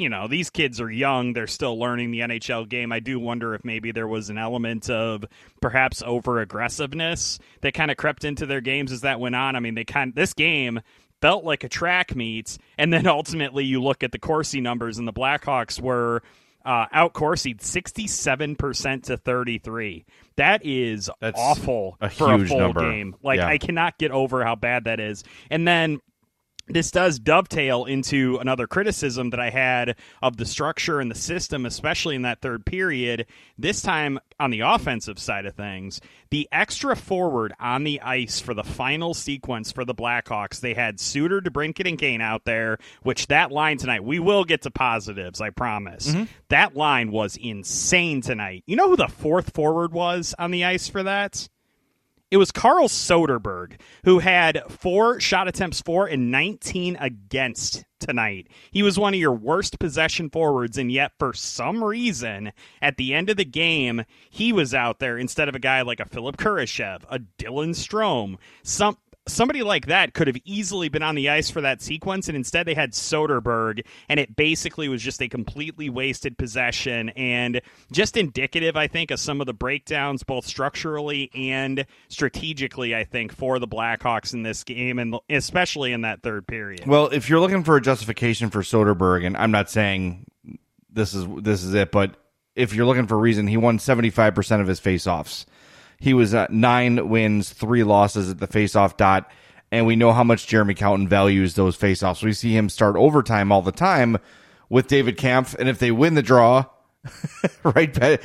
you 0.00 0.08
know, 0.08 0.28
these 0.28 0.48
kids 0.48 0.80
are 0.80 0.90
young. 0.90 1.34
They're 1.34 1.46
still 1.46 1.78
learning 1.78 2.10
the 2.10 2.20
NHL 2.20 2.68
game. 2.68 2.90
I 2.90 3.00
do 3.00 3.20
wonder 3.20 3.54
if 3.54 3.64
maybe 3.64 3.92
there 3.92 4.08
was 4.08 4.30
an 4.30 4.38
element 4.38 4.88
of 4.88 5.26
perhaps 5.60 6.02
over 6.02 6.40
aggressiveness 6.40 7.38
that 7.60 7.74
kind 7.74 7.90
of 7.90 7.98
crept 7.98 8.24
into 8.24 8.46
their 8.46 8.62
games 8.62 8.92
as 8.92 9.02
that 9.02 9.20
went 9.20 9.34
on. 9.34 9.56
I 9.56 9.60
mean, 9.60 9.74
they 9.74 9.84
kind 9.84 10.08
of, 10.08 10.14
this 10.14 10.32
game 10.32 10.80
felt 11.20 11.44
like 11.44 11.64
a 11.64 11.68
track 11.68 12.14
meet, 12.16 12.58
and 12.78 12.92
then 12.92 13.06
ultimately 13.08 13.64
you 13.64 13.82
look 13.82 14.02
at 14.02 14.12
the 14.12 14.18
Corsi 14.18 14.60
numbers, 14.60 14.98
and 14.98 15.06
the 15.08 15.12
Blackhawks 15.12 15.80
were 15.80 16.22
uh, 16.64 16.86
out 16.92 17.12
Corsi 17.14 17.54
67% 17.54 19.02
to 19.04 19.16
33. 19.16 20.04
That 20.36 20.64
is 20.64 21.10
That's 21.20 21.38
awful 21.38 21.96
a 22.00 22.10
for 22.10 22.32
a 22.32 22.36
huge 22.38 22.48
full 22.48 22.58
number. 22.58 22.80
game. 22.80 23.16
Like, 23.22 23.38
Yeah. 23.38 23.48
I 23.48 23.58
cannot 23.58 23.98
get 23.98 24.10
over 24.10 24.44
how 24.44 24.54
bad 24.56 24.84
that 24.84 25.00
is. 25.00 25.24
And 25.50 25.66
then 25.66 26.00
this 26.72 26.90
does 26.90 27.18
dovetail 27.18 27.84
into 27.84 28.38
another 28.38 28.66
criticism 28.66 29.30
that 29.30 29.40
I 29.40 29.50
had 29.50 29.96
of 30.22 30.36
the 30.36 30.46
structure 30.46 31.00
and 31.00 31.10
the 31.10 31.16
system, 31.16 31.66
especially 31.66 32.16
in 32.16 32.22
that 32.22 32.40
third 32.40 32.64
period. 32.64 33.26
This 33.58 33.82
time 33.82 34.18
on 34.38 34.50
the 34.50 34.60
offensive 34.60 35.18
side 35.18 35.46
of 35.46 35.54
things, 35.54 36.00
the 36.30 36.48
extra 36.52 36.96
forward 36.96 37.52
on 37.60 37.84
the 37.84 38.00
ice 38.00 38.40
for 38.40 38.54
the 38.54 38.64
final 38.64 39.14
sequence 39.14 39.72
for 39.72 39.84
the 39.84 39.94
Blackhawks, 39.94 40.60
they 40.60 40.74
had 40.74 41.00
Suter, 41.00 41.40
DeBrincat, 41.40 41.88
and 41.88 41.98
Kane 41.98 42.20
out 42.20 42.44
there, 42.44 42.78
which 43.02 43.26
that 43.26 43.50
line 43.50 43.78
tonight, 43.78 44.04
we 44.04 44.18
will 44.18 44.44
get 44.44 44.62
to 44.62 44.70
positives, 44.70 45.40
I 45.40 45.50
promise. 45.50 46.08
Mm-hmm. 46.08 46.24
That 46.48 46.76
line 46.76 47.10
was 47.10 47.36
insane 47.36 48.20
tonight. 48.20 48.64
You 48.66 48.76
know 48.76 48.88
who 48.88 48.96
the 48.96 49.08
fourth 49.08 49.52
forward 49.54 49.92
was 49.92 50.34
on 50.38 50.50
the 50.50 50.64
ice 50.64 50.88
for 50.88 51.02
that? 51.02 51.48
It 52.30 52.36
was 52.36 52.52
Carl 52.52 52.86
Soderberg 52.86 53.80
who 54.04 54.20
had 54.20 54.62
four 54.68 55.18
shot 55.18 55.48
attempts 55.48 55.80
for 55.80 56.06
and 56.06 56.30
19 56.30 56.96
against 57.00 57.84
tonight. 57.98 58.46
He 58.70 58.84
was 58.84 58.96
one 58.96 59.14
of 59.14 59.20
your 59.20 59.32
worst 59.32 59.80
possession 59.80 60.30
forwards, 60.30 60.78
and 60.78 60.92
yet 60.92 61.10
for 61.18 61.32
some 61.32 61.82
reason, 61.82 62.52
at 62.80 62.96
the 62.96 63.14
end 63.14 63.30
of 63.30 63.36
the 63.36 63.44
game, 63.44 64.04
he 64.30 64.52
was 64.52 64.72
out 64.72 65.00
there 65.00 65.18
instead 65.18 65.48
of 65.48 65.56
a 65.56 65.60
guy 65.60 65.82
like 65.82 65.98
a 65.98 66.04
Philipp 66.04 66.36
Kurashev, 66.36 67.02
a 67.10 67.18
Dylan 67.18 67.70
Strome, 67.70 68.36
some 68.62 68.96
somebody 69.30 69.62
like 69.62 69.86
that 69.86 70.14
could 70.14 70.26
have 70.26 70.36
easily 70.44 70.88
been 70.88 71.02
on 71.02 71.14
the 71.14 71.28
ice 71.28 71.50
for 71.50 71.60
that 71.60 71.80
sequence, 71.80 72.28
and 72.28 72.36
instead 72.36 72.66
they 72.66 72.74
had 72.74 72.92
Soderberg, 72.92 73.84
and 74.08 74.20
it 74.20 74.36
basically 74.36 74.88
was 74.88 75.02
just 75.02 75.22
a 75.22 75.28
completely 75.28 75.88
wasted 75.88 76.36
possession 76.36 77.10
and 77.10 77.60
just 77.92 78.16
indicative, 78.16 78.76
I 78.76 78.86
think, 78.86 79.10
of 79.10 79.20
some 79.20 79.40
of 79.40 79.46
the 79.46 79.54
breakdowns, 79.54 80.22
both 80.22 80.46
structurally 80.46 81.30
and 81.34 81.86
strategically, 82.08 82.94
I 82.94 83.04
think, 83.04 83.32
for 83.32 83.58
the 83.58 83.68
Blackhawks 83.68 84.34
in 84.34 84.42
this 84.42 84.64
game, 84.64 84.98
and 84.98 85.16
especially 85.28 85.92
in 85.92 86.02
that 86.02 86.22
third 86.22 86.46
period. 86.46 86.86
Well, 86.86 87.06
if 87.06 87.28
you're 87.28 87.40
looking 87.40 87.64
for 87.64 87.76
a 87.76 87.80
justification 87.80 88.50
for 88.50 88.60
Soderberg, 88.60 89.24
and 89.24 89.36
I'm 89.36 89.50
not 89.50 89.70
saying 89.70 90.26
this 90.92 91.14
is 91.14 91.26
this 91.42 91.62
is 91.62 91.74
it, 91.74 91.92
but 91.92 92.16
if 92.56 92.74
you're 92.74 92.86
looking 92.86 93.06
for 93.06 93.14
a 93.14 93.18
reason, 93.18 93.46
he 93.46 93.56
won 93.56 93.78
75 93.78 94.34
percent 94.34 94.62
of 94.62 94.68
his 94.68 94.80
faceoffs. 94.80 95.46
He 96.00 96.14
was 96.14 96.34
at 96.34 96.50
nine 96.52 97.08
wins, 97.08 97.50
three 97.50 97.84
losses 97.84 98.30
at 98.30 98.38
the 98.38 98.48
faceoff 98.48 98.96
dot, 98.96 99.30
and 99.70 99.86
we 99.86 99.96
know 99.96 100.12
how 100.12 100.24
much 100.24 100.46
Jeremy 100.46 100.74
Colliton 100.74 101.06
values 101.08 101.54
those 101.54 101.76
faceoffs. 101.76 102.24
We 102.24 102.32
see 102.32 102.56
him 102.56 102.68
start 102.68 102.96
overtime 102.96 103.52
all 103.52 103.62
the 103.62 103.70
time 103.70 104.16
with 104.70 104.88
David 104.88 105.18
Kampf, 105.18 105.54
and 105.58 105.68
if 105.68 105.78
they 105.78 105.90
win 105.90 106.14
the 106.14 106.22
draw, 106.22 106.64
right? 107.64 107.92
Pat- 107.92 108.22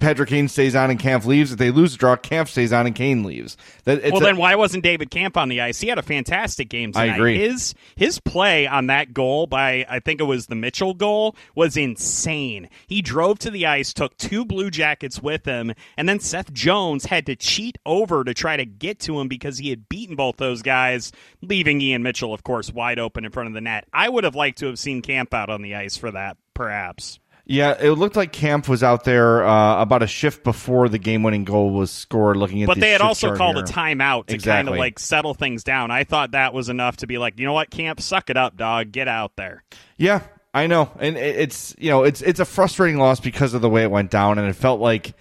Patrick 0.00 0.28
Kane 0.28 0.48
stays 0.48 0.74
on 0.74 0.90
and 0.90 0.98
Kampf 0.98 1.26
leaves. 1.26 1.52
If 1.52 1.58
they 1.58 1.70
lose 1.70 1.92
the 1.92 1.98
draw, 1.98 2.16
Kampf 2.16 2.50
stays 2.50 2.72
on 2.72 2.86
and 2.86 2.94
Kane 2.94 3.22
leaves. 3.24 3.56
That, 3.84 4.02
well, 4.04 4.16
a- 4.18 4.24
then 4.24 4.36
why 4.36 4.54
wasn't 4.54 4.82
David 4.84 5.10
Kampf 5.10 5.36
on 5.36 5.48
the 5.48 5.60
ice? 5.60 5.80
He 5.80 5.88
had 5.88 5.98
a 5.98 6.02
fantastic 6.02 6.68
game 6.68 6.92
I 6.94 7.04
tonight. 7.06 7.16
agree. 7.16 7.38
His 7.38 7.74
his 7.94 8.18
play 8.20 8.66
on 8.66 8.86
that 8.86 9.12
goal 9.12 9.46
by 9.46 9.84
I 9.88 10.00
think 10.00 10.20
it 10.20 10.24
was 10.24 10.46
the 10.46 10.54
Mitchell 10.54 10.94
goal 10.94 11.36
was 11.54 11.76
insane. 11.76 12.68
He 12.86 13.02
drove 13.02 13.38
to 13.40 13.50
the 13.50 13.66
ice, 13.66 13.92
took 13.92 14.16
two 14.16 14.44
Blue 14.44 14.70
Jackets 14.70 15.22
with 15.22 15.44
him, 15.44 15.72
and 15.96 16.08
then 16.08 16.20
Seth 16.20 16.52
Jones 16.52 17.04
had 17.04 17.26
to 17.26 17.36
cheat 17.36 17.76
over 17.84 18.24
to 18.24 18.32
try 18.32 18.56
to 18.56 18.64
get 18.64 18.98
to 19.00 19.20
him 19.20 19.28
because 19.28 19.58
he 19.58 19.70
had 19.70 19.88
beaten 19.88 20.16
both 20.16 20.36
those 20.36 20.62
guys, 20.62 21.12
leaving 21.42 21.80
Ian 21.80 22.02
Mitchell, 22.02 22.32
of 22.32 22.42
course, 22.44 22.72
wide 22.72 22.98
open 22.98 23.24
in 23.24 23.30
front 23.30 23.48
of 23.48 23.52
the 23.54 23.60
net. 23.60 23.86
I 23.92 24.08
would 24.08 24.24
have 24.24 24.34
liked 24.34 24.58
to 24.58 24.66
have 24.66 24.78
seen 24.78 25.02
Kampf 25.02 25.34
out 25.34 25.50
on 25.50 25.60
the 25.62 25.74
ice 25.74 25.96
for 25.96 26.10
that, 26.10 26.36
perhaps. 26.54 27.18
Yeah, 27.48 27.76
it 27.80 27.92
looked 27.92 28.16
like 28.16 28.32
Kampf 28.32 28.68
was 28.68 28.82
out 28.82 29.04
there 29.04 29.46
uh, 29.46 29.80
about 29.80 30.02
a 30.02 30.08
shift 30.08 30.42
before 30.42 30.88
the 30.88 30.98
game-winning 30.98 31.44
goal 31.44 31.70
was 31.70 31.92
scored. 31.92 32.36
Looking 32.36 32.64
at, 32.64 32.66
But 32.66 32.74
the 32.74 32.80
they 32.80 32.90
had 32.90 33.00
also 33.00 33.36
called 33.36 33.54
here. 33.54 33.64
a 33.64 33.68
timeout 33.68 34.26
to 34.26 34.38
kind 34.38 34.68
of 34.68 34.74
like 34.76 34.98
settle 34.98 35.32
things 35.32 35.62
down. 35.62 35.92
I 35.92 36.02
thought 36.02 36.32
that 36.32 36.52
was 36.52 36.68
enough 36.68 36.96
to 36.98 37.06
be 37.06 37.18
like, 37.18 37.38
you 37.38 37.46
know 37.46 37.52
what, 37.52 37.70
Kampf, 37.70 38.02
suck 38.02 38.30
it 38.30 38.36
up, 38.36 38.56
dog, 38.56 38.90
get 38.90 39.06
out 39.06 39.36
there. 39.36 39.62
Yeah, 39.96 40.22
I 40.52 40.66
know, 40.66 40.90
and 40.98 41.16
it's 41.16 41.74
you 41.78 41.90
know 41.90 42.02
it's 42.02 42.20
it's 42.20 42.40
a 42.40 42.44
frustrating 42.44 42.98
loss 42.98 43.20
because 43.20 43.54
of 43.54 43.60
the 43.60 43.70
way 43.70 43.84
it 43.84 43.90
went 43.92 44.10
down, 44.10 44.38
and 44.38 44.48
it 44.48 44.54
felt 44.54 44.80
like 44.80 45.14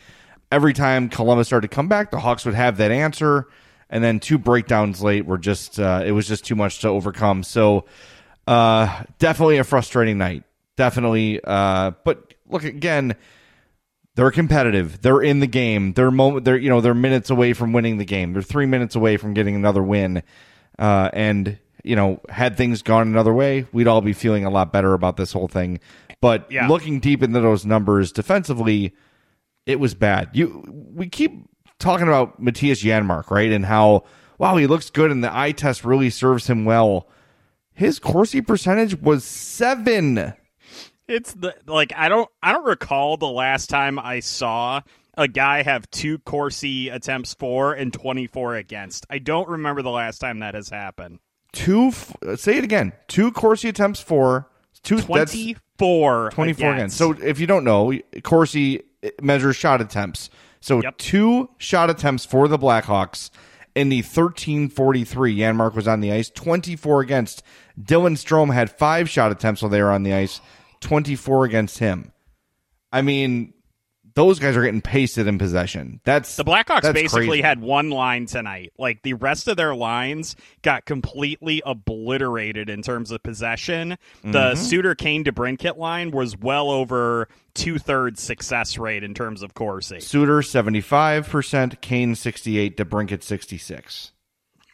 every 0.51 0.73
time 0.73 1.09
Columbus 1.09 1.45
started 1.45 1.69
to 1.69 1.75
come 1.75 1.87
back, 1.89 2.09
the 2.09 2.19
Hawks 2.19 2.45
would 2.45 2.55
have 2.55 2.77
that 2.77 2.89
answer, 2.89 3.47
and 3.89 4.03
then 4.03 4.19
two 4.19 4.39
breakdowns 4.39 5.03
late 5.03 5.25
were 5.27 5.37
just 5.37 5.79
uh, 5.79 6.01
it 6.03 6.11
was 6.13 6.27
just 6.27 6.43
too 6.43 6.55
much 6.55 6.79
to 6.79 6.87
overcome. 6.87 7.43
So 7.43 7.85
uh, 8.47 9.03
definitely 9.19 9.57
a 9.57 9.63
frustrating 9.63 10.17
night, 10.17 10.43
definitely. 10.77 11.39
Uh, 11.43 11.91
but 12.03 12.33
look 12.47 12.63
again. 12.63 13.15
They're 14.15 14.31
competitive. 14.31 15.01
They're 15.01 15.21
in 15.21 15.41
the 15.41 15.47
game. 15.47 15.91
They're 15.93 16.09
moment. 16.11 16.45
They're 16.45 16.57
you 16.57 16.69
know 16.69 16.79
they're 16.81 16.93
minutes 16.93 17.29
away 17.29 17.51
from 17.53 17.73
winning 17.73 17.97
the 17.97 18.05
game. 18.05 18.31
They're 18.33 18.41
three 18.41 18.65
minutes 18.65 18.95
away 18.95 19.17
from 19.17 19.33
getting 19.33 19.55
another 19.55 19.83
win. 19.83 20.23
Uh, 20.79 21.09
and 21.13 21.57
you 21.83 21.95
know, 21.95 22.19
had 22.29 22.57
things 22.57 22.81
gone 22.81 23.07
another 23.07 23.33
way, 23.33 23.67
we'd 23.71 23.87
all 23.87 24.01
be 24.01 24.13
feeling 24.13 24.43
a 24.43 24.49
lot 24.49 24.73
better 24.73 24.93
about 24.93 25.17
this 25.17 25.33
whole 25.33 25.47
thing. 25.47 25.79
But 26.21 26.51
Yeah. 26.51 26.67
looking 26.67 26.99
deep 26.99 27.21
into 27.21 27.39
those 27.41 27.63
numbers 27.65 28.11
defensively, 28.11 28.93
it 29.67 29.79
was 29.79 29.93
bad. 29.93 30.29
You 30.33 30.63
we 30.95 31.07
keep 31.09 31.47
talking 31.77 32.07
about 32.07 32.41
Mattias 32.41 32.83
Janmark, 32.83 33.29
right? 33.29 33.51
And 33.51 33.65
how 33.65 34.05
wow 34.39 34.55
he 34.55 34.65
looks 34.65 34.89
good, 34.89 35.11
and 35.11 35.23
the 35.23 35.35
eye 35.37 35.51
test 35.51 35.83
really 35.85 36.09
serves 36.09 36.47
him 36.47 36.63
well. 36.65 37.07
His 37.73 37.99
Corsi 37.99 38.41
percentage 38.41 38.99
was 39.01 39.23
seven. 39.25 40.33
It's 41.07 41.33
the 41.33 41.55
like 41.67 41.93
I 41.95 42.09
don't 42.09 42.29
I 42.41 42.51
don't 42.51 42.65
recall 42.65 43.17
the 43.17 43.27
last 43.29 43.69
time 43.69 43.99
I 43.99 44.19
saw 44.21 44.81
a 45.17 45.27
guy 45.27 45.61
have 45.63 45.89
two 45.91 46.17
Corsi 46.19 46.89
attempts 46.89 47.33
for 47.33 47.73
and 47.73 47.93
24 47.93 48.55
against. 48.55 49.05
I 49.09 49.19
don't 49.19 49.47
remember 49.47 49.81
the 49.81 49.91
last 49.91 50.17
time 50.19 50.39
that 50.39 50.55
has 50.55 50.69
happened. 50.69 51.19
Two. 51.53 51.87
f- 51.89 52.15
Say 52.35 52.57
it 52.57 52.63
again. 52.63 52.91
Two 53.07 53.31
Corsi 53.31 53.69
attempts 53.69 54.01
for 54.01 54.49
two 54.83 54.99
24 54.99 56.31
24 56.31 56.65
again. 56.69 56.75
against. 56.75 56.97
So 56.97 57.11
if 57.11 57.39
you 57.39 57.47
don't 57.47 57.63
know, 57.63 57.93
Corsi 58.23 58.81
eh, 59.03 59.11
measures 59.21 59.55
shot 59.55 59.81
attempts. 59.81 60.29
So 60.59 60.81
Yep. 60.81 60.97
two 60.97 61.49
shot 61.59 61.89
attempts 61.91 62.25
for 62.25 62.47
the 62.47 62.57
Blackhawks 62.57 63.29
in 63.75 63.89
the 63.89 64.01
1343. 64.01 65.37
Janmark 65.37 65.75
was 65.75 65.87
on 65.87 65.99
the 66.01 66.11
ice, 66.11 66.29
24 66.31 67.01
against. 67.01 67.43
Dylan 67.79 68.13
Strome 68.17 68.53
had 68.53 68.71
five 68.71 69.09
shot 69.09 69.31
attempts 69.31 69.61
while 69.61 69.69
they 69.69 69.81
were 69.81 69.91
on 69.91 70.03
the 70.03 70.13
ice, 70.13 70.41
24 70.85 71.45
against 71.45 71.79
him. 71.79 72.11
I 72.91 73.01
mean, 73.01 73.53
those 74.13 74.39
guys 74.39 74.55
are 74.55 74.63
getting 74.63 74.81
pasted 74.81 75.27
in 75.27 75.37
possession. 75.37 75.99
That's 76.05 76.37
The 76.37 76.45
Blackhawks 76.45 76.83
that's 76.83 76.93
basically 76.93 77.27
crazy. 77.27 77.41
had 77.41 77.59
one 77.59 77.89
line 77.89 78.27
tonight. 78.27 78.71
Like 78.77 79.01
the 79.01 79.13
rest 79.15 79.49
of 79.49 79.57
their 79.57 79.75
lines 79.75 80.37
got 80.61 80.85
completely 80.85 81.61
obliterated 81.65 82.69
in 82.69 82.81
terms 82.81 83.11
of 83.11 83.21
possession. 83.23 83.97
The 84.23 84.29
Mm-hmm. 84.53 84.61
Suter 84.61 84.95
Kane 84.95 85.23
DeBrincat 85.25 85.75
line 85.77 86.11
was 86.11 86.37
well 86.37 86.69
over 86.69 87.27
two 87.53 87.77
thirds 87.77 88.21
success 88.21 88.77
rate 88.77 89.03
in 89.03 89.13
terms 89.13 89.41
of 89.41 89.53
Corsi. 89.53 89.99
Suter 89.99 90.39
75%, 90.39 91.81
Kane 91.81 92.15
68, 92.15 92.77
DeBrincat 92.77 93.23
66. 93.23 94.11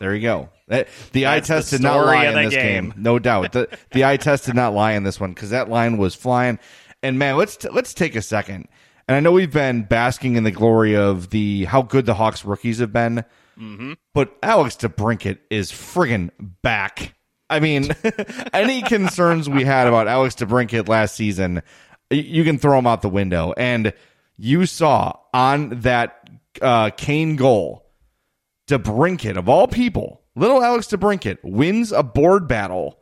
There 0.01 0.15
you 0.15 0.21
go. 0.23 0.49
That, 0.67 0.87
the 1.11 1.27
eye 1.27 1.39
the 1.41 1.45
test 1.45 1.69
did 1.69 1.81
not 1.81 2.03
lie 2.05 2.25
in 2.25 2.33
this 2.33 2.53
game. 2.55 2.89
game. 2.89 2.93
no 2.97 3.19
doubt. 3.19 3.51
The 3.51 3.69
the 3.91 4.03
eye 4.03 4.17
test 4.17 4.47
did 4.47 4.55
not 4.55 4.73
lie 4.73 4.93
in 4.93 5.03
this 5.03 5.19
one 5.19 5.31
because 5.31 5.51
that 5.51 5.69
line 5.69 5.97
was 5.99 6.15
flying. 6.15 6.57
And 7.03 7.19
man, 7.19 7.37
let's 7.37 7.55
t- 7.55 7.69
let's 7.69 7.93
take 7.93 8.15
a 8.15 8.21
second. 8.23 8.67
And 9.07 9.15
I 9.15 9.19
know 9.19 9.31
we've 9.31 9.51
been 9.53 9.83
basking 9.83 10.37
in 10.37 10.43
the 10.43 10.49
glory 10.51 10.95
of 10.95 11.29
the 11.29 11.65
how 11.65 11.83
good 11.83 12.07
the 12.07 12.15
Hawks 12.15 12.43
rookies 12.43 12.79
have 12.79 12.91
been, 12.91 13.23
Mm-hmm. 13.59 13.93
but 14.15 14.35
Alex 14.41 14.75
DeBrincat 14.77 15.37
is 15.51 15.71
friggin' 15.71 16.31
back. 16.63 17.13
I 17.47 17.59
mean, 17.59 17.91
any 18.53 18.81
concerns 18.81 19.47
we 19.49 19.65
had 19.65 19.85
about 19.87 20.07
Alex 20.07 20.33
DeBrincat 20.35 20.87
last 20.87 21.15
season, 21.15 21.61
you 22.09 22.43
can 22.43 22.57
throw 22.57 22.77
them 22.77 22.87
out 22.87 23.03
the 23.03 23.09
window. 23.09 23.53
And 23.55 23.93
you 24.37 24.65
saw 24.65 25.13
on 25.33 25.81
that 25.81 26.27
uh, 26.61 26.89
Kane 26.91 27.35
goal, 27.35 27.80
DeBrincat, 28.71 29.37
of 29.37 29.49
all 29.49 29.67
people, 29.67 30.21
little 30.35 30.63
Alex 30.63 30.87
DeBrincat 30.87 31.39
wins 31.43 31.91
a 31.91 32.03
board 32.03 32.47
battle 32.47 32.99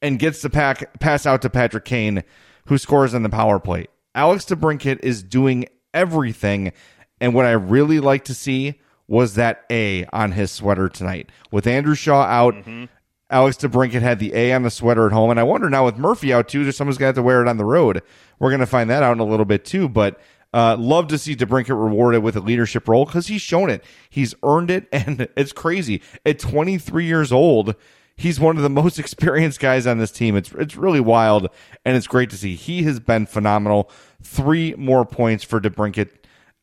and 0.00 0.18
gets 0.18 0.40
the 0.40 0.48
pack, 0.48 0.98
pass 0.98 1.26
out 1.26 1.42
to 1.42 1.50
Patrick 1.50 1.84
Kane, 1.84 2.24
who 2.66 2.78
scores 2.78 3.14
on 3.14 3.22
the 3.22 3.28
power 3.28 3.60
play. 3.60 3.86
Alex 4.14 4.46
DeBrincat 4.46 5.00
is 5.02 5.22
doing 5.22 5.66
everything. 5.92 6.72
And 7.20 7.34
what 7.34 7.44
I 7.44 7.52
really 7.52 8.00
like 8.00 8.24
to 8.24 8.34
see 8.34 8.80
was 9.08 9.34
that 9.34 9.64
A 9.70 10.06
on 10.06 10.32
his 10.32 10.50
sweater 10.50 10.88
tonight. 10.88 11.28
With 11.50 11.66
Andrew 11.66 11.94
Shaw 11.94 12.22
out, 12.22 12.54
mm-hmm. 12.54 12.84
Alex 13.28 13.58
DeBrincat 13.58 14.00
had 14.00 14.18
the 14.18 14.34
A 14.34 14.54
on 14.54 14.62
the 14.62 14.70
sweater 14.70 15.06
at 15.06 15.12
home. 15.12 15.30
And 15.30 15.38
I 15.38 15.42
wonder 15.42 15.68
now 15.68 15.84
with 15.84 15.98
Murphy 15.98 16.32
out 16.32 16.48
too, 16.48 16.62
there's 16.62 16.76
someone's 16.76 16.96
going 16.96 17.12
to 17.12 17.18
have 17.18 17.22
to 17.22 17.26
wear 17.26 17.42
it 17.42 17.48
on 17.48 17.58
the 17.58 17.64
road. 17.66 18.02
We're 18.38 18.50
going 18.50 18.60
to 18.60 18.66
find 18.66 18.88
that 18.88 19.02
out 19.02 19.12
in 19.12 19.20
a 19.20 19.24
little 19.24 19.44
bit 19.44 19.66
too. 19.66 19.86
But 19.88 20.18
uh, 20.52 20.76
love 20.78 21.08
to 21.08 21.18
see 21.18 21.36
DeBrincat 21.36 21.68
rewarded 21.68 22.22
with 22.22 22.36
a 22.36 22.40
leadership 22.40 22.88
role 22.88 23.04
because 23.04 23.28
he's 23.28 23.42
shown 23.42 23.70
it. 23.70 23.84
He's 24.08 24.34
earned 24.42 24.70
it. 24.70 24.88
And 24.92 25.28
it's 25.36 25.52
crazy. 25.52 26.02
At 26.26 26.38
23 26.38 27.06
years 27.06 27.32
old, 27.32 27.74
He's 28.20 28.38
one 28.38 28.58
of 28.58 28.62
the 28.62 28.68
most 28.68 28.98
experienced 28.98 29.60
guys 29.60 29.86
on 29.86 29.96
this 29.96 30.10
team. 30.10 30.36
It's 30.36 30.52
it's 30.52 30.76
really 30.76 31.00
wild, 31.00 31.48
and 31.86 31.96
it's 31.96 32.06
great 32.06 32.28
to 32.30 32.36
see. 32.36 32.54
He 32.54 32.82
has 32.82 33.00
been 33.00 33.24
phenomenal. 33.24 33.90
Three 34.22 34.74
more 34.74 35.06
points 35.06 35.42
for 35.42 35.58
DeBrincat. 35.58 36.10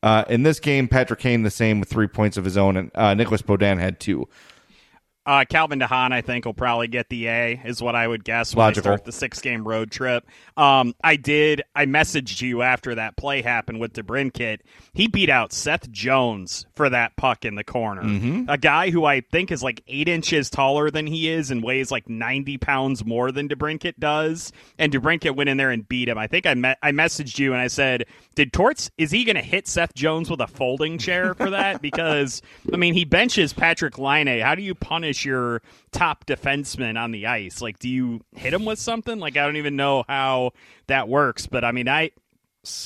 Uh, 0.00 0.24
in 0.28 0.44
this 0.44 0.60
game, 0.60 0.86
Patrick 0.86 1.18
Kane 1.18 1.42
the 1.42 1.50
same 1.50 1.80
with 1.80 1.88
three 1.88 2.06
points 2.06 2.36
of 2.36 2.44
his 2.44 2.56
own, 2.56 2.76
and 2.76 2.92
uh, 2.94 3.12
Nicolas 3.14 3.42
Beaudin 3.42 3.80
had 3.80 3.98
two. 3.98 4.28
Uh, 5.28 5.44
Calvin 5.44 5.78
DeHaan, 5.78 6.10
I 6.10 6.22
think, 6.22 6.46
will 6.46 6.54
probably 6.54 6.88
get 6.88 7.10
the 7.10 7.28
A, 7.28 7.60
is 7.62 7.82
what 7.82 7.94
I 7.94 8.08
would 8.08 8.24
guess 8.24 8.54
when 8.54 8.64
Logical. 8.64 8.80
they 8.80 8.86
start 8.86 9.04
the 9.04 9.12
six 9.12 9.42
game 9.42 9.68
road 9.68 9.90
trip. 9.90 10.26
Um, 10.56 10.94
I 11.04 11.16
did, 11.16 11.60
I 11.76 11.84
messaged 11.84 12.40
you 12.40 12.62
after 12.62 12.94
that 12.94 13.18
play 13.18 13.42
happened 13.42 13.78
with 13.78 13.92
DeBrincat. 13.92 14.60
He 14.94 15.06
beat 15.06 15.28
out 15.28 15.52
Seth 15.52 15.90
Jones 15.90 16.64
for 16.74 16.88
that 16.88 17.14
puck 17.16 17.44
in 17.44 17.56
the 17.56 17.62
corner. 17.62 18.46
A 18.48 18.56
guy 18.56 18.88
who 18.88 19.04
I 19.04 19.20
think 19.20 19.52
is 19.52 19.62
like 19.62 19.82
eight 19.86 20.08
inches 20.08 20.48
taller 20.48 20.90
than 20.90 21.06
he 21.06 21.28
is 21.28 21.50
and 21.50 21.62
weighs 21.62 21.90
like 21.90 22.08
90 22.08 22.56
pounds 22.56 23.04
more 23.04 23.30
than 23.30 23.50
DeBrincat 23.50 23.98
does. 23.98 24.50
And 24.78 24.90
DeBrincat 24.90 25.36
went 25.36 25.50
in 25.50 25.58
there 25.58 25.70
and 25.70 25.86
beat 25.86 26.08
him. 26.08 26.16
I 26.16 26.26
think 26.26 26.46
I, 26.46 26.54
me- 26.54 26.74
I 26.82 26.92
messaged 26.92 27.38
you 27.38 27.52
and 27.52 27.60
I 27.60 27.66
said, 27.66 28.06
Did 28.34 28.54
Torts, 28.54 28.90
is 28.96 29.10
he 29.10 29.24
going 29.24 29.36
to 29.36 29.42
hit 29.42 29.68
Seth 29.68 29.92
Jones 29.92 30.30
with 30.30 30.40
a 30.40 30.46
folding 30.46 30.96
chair 30.96 31.34
for 31.34 31.50
that? 31.50 31.82
because, 31.82 32.40
I 32.72 32.78
mean, 32.78 32.94
he 32.94 33.04
benches 33.04 33.52
Patrik 33.52 33.98
Laine. 33.98 34.40
How 34.40 34.54
do 34.54 34.62
you 34.62 34.74
punish 34.74 35.17
your 35.24 35.62
top 35.92 36.26
defenseman 36.26 37.00
on 37.00 37.10
the 37.10 37.26
ice? 37.26 37.60
Like, 37.60 37.78
do 37.78 37.88
you 37.88 38.20
hit 38.34 38.52
him 38.52 38.64
with 38.64 38.78
something? 38.78 39.18
Like, 39.18 39.36
I 39.36 39.44
don't 39.44 39.56
even 39.56 39.76
know 39.76 40.04
how 40.08 40.52
that 40.86 41.08
works. 41.08 41.46
But 41.46 41.64
I 41.64 41.72
mean, 41.72 41.88
I. 41.88 42.10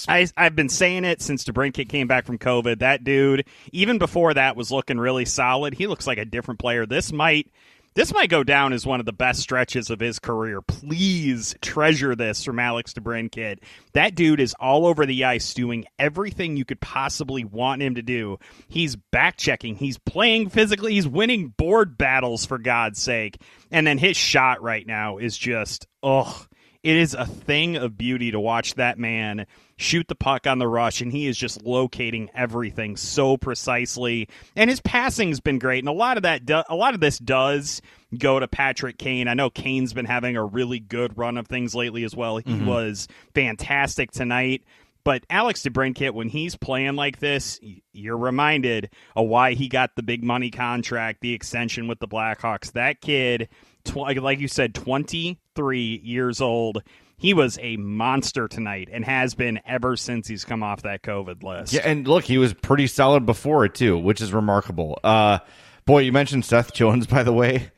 I, 0.06 0.28
I've 0.36 0.54
been 0.54 0.68
saying 0.68 1.04
it 1.04 1.20
since 1.20 1.44
DeBrincat 1.44 1.88
came 1.88 2.06
back 2.06 2.24
from 2.24 2.38
COVID. 2.38 2.80
That 2.80 3.02
dude, 3.02 3.46
even 3.72 3.98
before 3.98 4.32
that, 4.34 4.54
was 4.54 4.70
looking 4.70 4.98
really 4.98 5.24
solid. 5.24 5.74
He 5.74 5.88
looks 5.88 6.06
like 6.06 6.18
a 6.18 6.24
different 6.24 6.60
player. 6.60 6.86
This 6.86 7.10
might 7.12 7.50
this 7.94 8.12
might 8.12 8.30
go 8.30 8.42
down 8.42 8.72
as 8.72 8.86
one 8.86 9.00
of 9.00 9.06
the 9.06 9.12
best 9.12 9.40
stretches 9.40 9.90
of 9.90 10.00
his 10.00 10.18
career. 10.18 10.62
Please 10.62 11.54
treasure 11.60 12.14
this 12.14 12.44
from 12.44 12.58
Alex 12.58 12.92
DeBrincat. 12.94 13.58
That 13.92 14.14
dude 14.14 14.40
is 14.40 14.54
all 14.58 14.86
over 14.86 15.06
the 15.06 15.24
ice 15.24 15.54
doing 15.54 15.84
everything 15.98 16.56
you 16.56 16.64
could 16.64 16.80
possibly 16.80 17.44
want 17.44 17.82
him 17.82 17.96
to 17.96 18.02
do. 18.02 18.38
He's 18.68 18.96
back 18.96 19.36
checking, 19.36 19.76
he's 19.76 19.98
playing 19.98 20.48
physically, 20.48 20.94
he's 20.94 21.08
winning 21.08 21.48
board 21.48 21.98
battles 21.98 22.46
for 22.46 22.58
God's 22.58 23.00
sake. 23.00 23.40
And 23.70 23.86
then 23.86 23.98
his 23.98 24.16
shot 24.16 24.62
right 24.62 24.86
now 24.86 25.18
is 25.18 25.36
just 25.36 25.86
ugh. 26.02 26.48
It 26.82 26.96
is 26.96 27.14
a 27.14 27.26
thing 27.26 27.76
of 27.76 27.96
beauty 27.96 28.32
to 28.32 28.40
watch 28.40 28.74
that 28.74 28.98
man 28.98 29.46
shoot 29.82 30.08
the 30.08 30.14
puck 30.14 30.46
on 30.46 30.58
the 30.58 30.68
rush, 30.68 31.00
and 31.00 31.12
he 31.12 31.26
is 31.26 31.36
just 31.36 31.62
locating 31.64 32.30
everything 32.34 32.96
so 32.96 33.36
precisely. 33.36 34.28
And 34.56 34.70
his 34.70 34.80
passing's 34.80 35.40
been 35.40 35.58
great, 35.58 35.80
and 35.80 35.88
a 35.88 35.92
lot 35.92 36.16
of 36.16 36.22
that, 36.22 36.46
do- 36.46 36.62
a 36.68 36.76
lot 36.76 36.94
of 36.94 37.00
this 37.00 37.18
does 37.18 37.82
go 38.16 38.38
to 38.38 38.48
Patrick 38.48 38.98
Kane. 38.98 39.28
I 39.28 39.34
know 39.34 39.50
Kane's 39.50 39.92
been 39.92 40.06
having 40.06 40.36
a 40.36 40.44
really 40.44 40.80
good 40.80 41.18
run 41.18 41.36
of 41.36 41.46
things 41.46 41.74
lately 41.74 42.04
as 42.04 42.14
well. 42.14 42.36
He 42.36 42.44
mm-hmm. 42.44 42.66
was 42.66 43.08
fantastic 43.34 44.10
tonight. 44.10 44.62
But 45.04 45.24
Alex 45.28 45.62
DeBrincat, 45.62 46.12
when 46.12 46.28
he's 46.28 46.54
playing 46.54 46.94
like 46.94 47.18
this, 47.18 47.58
you're 47.92 48.16
reminded 48.16 48.90
of 49.16 49.26
why 49.26 49.54
he 49.54 49.68
got 49.68 49.96
the 49.96 50.02
big 50.02 50.22
money 50.22 50.50
contract, 50.50 51.20
the 51.20 51.34
extension 51.34 51.88
with 51.88 51.98
the 51.98 52.06
Blackhawks. 52.06 52.72
That 52.72 53.00
kid, 53.00 53.48
tw- 53.84 54.16
like 54.16 54.38
you 54.38 54.46
said, 54.46 54.74
23 54.74 56.00
years 56.04 56.40
old. 56.40 56.82
He 57.22 57.34
was 57.34 57.56
a 57.62 57.76
monster 57.76 58.48
tonight 58.48 58.88
and 58.90 59.04
has 59.04 59.36
been 59.36 59.60
ever 59.64 59.96
since 59.96 60.26
he's 60.26 60.44
come 60.44 60.64
off 60.64 60.82
that 60.82 61.02
COVID 61.02 61.44
list. 61.44 61.72
Yeah, 61.72 61.82
and 61.84 62.06
look, 62.08 62.24
he 62.24 62.36
was 62.36 62.52
pretty 62.52 62.88
solid 62.88 63.24
before 63.24 63.64
it 63.64 63.74
too, 63.76 63.96
which 63.96 64.20
is 64.20 64.32
remarkable. 64.32 64.98
Uh, 65.04 65.38
boy, 65.84 66.00
you 66.00 66.10
mentioned 66.10 66.44
Seth 66.44 66.72
Jones, 66.72 67.06
by 67.08 67.22
the 67.22 67.32
way. 67.32 67.70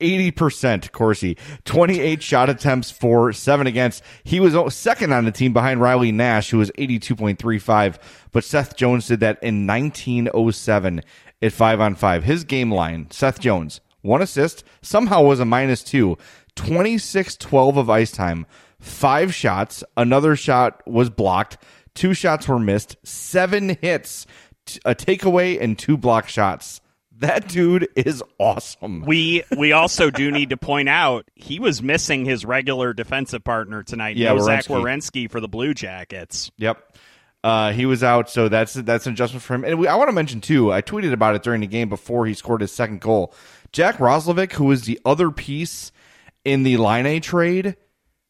80% 0.00 0.92
Corsi, 0.92 1.36
28 1.64 2.22
shot 2.22 2.48
attempts 2.48 2.92
for, 2.92 3.32
7 3.32 3.66
against. 3.66 4.04
He 4.22 4.38
was 4.38 4.54
second 4.72 5.12
on 5.12 5.24
the 5.24 5.32
team 5.32 5.52
behind 5.52 5.80
Riley 5.80 6.12
Nash, 6.12 6.50
who 6.50 6.58
was 6.58 6.70
82.35, 6.78 7.98
but 8.30 8.44
Seth 8.44 8.76
Jones 8.76 9.08
did 9.08 9.18
that 9.18 9.42
in 9.42 9.66
1907 9.66 11.02
at 11.42 11.52
5 11.52 11.80
on 11.80 11.94
5. 11.96 12.22
His 12.22 12.44
game 12.44 12.70
line, 12.70 13.08
Seth 13.10 13.40
Jones, 13.40 13.80
one 14.02 14.22
assist, 14.22 14.64
somehow 14.82 15.22
was 15.22 15.40
a 15.40 15.44
minus 15.44 15.82
2, 15.82 16.16
26 16.56 17.36
12 17.36 17.76
of 17.76 17.88
ice 17.90 18.12
time, 18.12 18.46
5 18.80 19.34
shots, 19.34 19.82
another 19.96 20.36
shot 20.36 20.82
was 20.86 21.08
blocked, 21.08 21.58
2 21.94 22.14
shots 22.14 22.48
were 22.48 22.58
missed, 22.58 22.96
7 23.04 23.78
hits, 23.80 24.26
a 24.84 24.94
takeaway, 24.94 25.60
and 25.60 25.78
2 25.78 25.96
block 25.96 26.28
shots. 26.28 26.80
That 27.18 27.46
dude 27.46 27.88
is 27.94 28.20
awesome. 28.40 29.02
We 29.02 29.44
we 29.56 29.70
also 29.70 30.10
do 30.10 30.32
need 30.32 30.50
to 30.50 30.56
point 30.56 30.88
out 30.88 31.24
he 31.36 31.60
was 31.60 31.80
missing 31.80 32.24
his 32.24 32.44
regular 32.44 32.92
defensive 32.92 33.44
partner 33.44 33.84
tonight. 33.84 34.16
Yeah, 34.16 34.32
no 34.32 34.40
Zach. 34.40 34.64
Werenski 34.64 35.30
for 35.30 35.38
the 35.38 35.46
Blue 35.46 35.72
Jackets. 35.72 36.50
Yep. 36.56 36.82
Uh, 37.44 37.72
he 37.72 37.86
was 37.86 38.02
out, 38.02 38.28
so 38.28 38.48
that's 38.48 38.74
that's 38.74 39.06
an 39.06 39.12
adjustment 39.12 39.42
for 39.42 39.54
him. 39.54 39.64
And 39.64 39.78
we, 39.78 39.86
I 39.86 39.94
want 39.94 40.08
to 40.08 40.12
mention 40.12 40.40
too, 40.40 40.72
I 40.72 40.82
tweeted 40.82 41.12
about 41.12 41.36
it 41.36 41.44
during 41.44 41.60
the 41.60 41.66
game 41.68 41.88
before 41.88 42.26
he 42.26 42.34
scored 42.34 42.60
his 42.60 42.72
second 42.72 43.00
goal. 43.00 43.34
Jack 43.72 43.96
Roslovic, 43.96 44.52
who 44.52 44.64
was 44.64 44.82
the 44.82 45.00
other 45.04 45.30
piece 45.30 45.92
in 46.44 46.62
the 46.62 46.76
Laine 46.76 47.20
trade, 47.20 47.76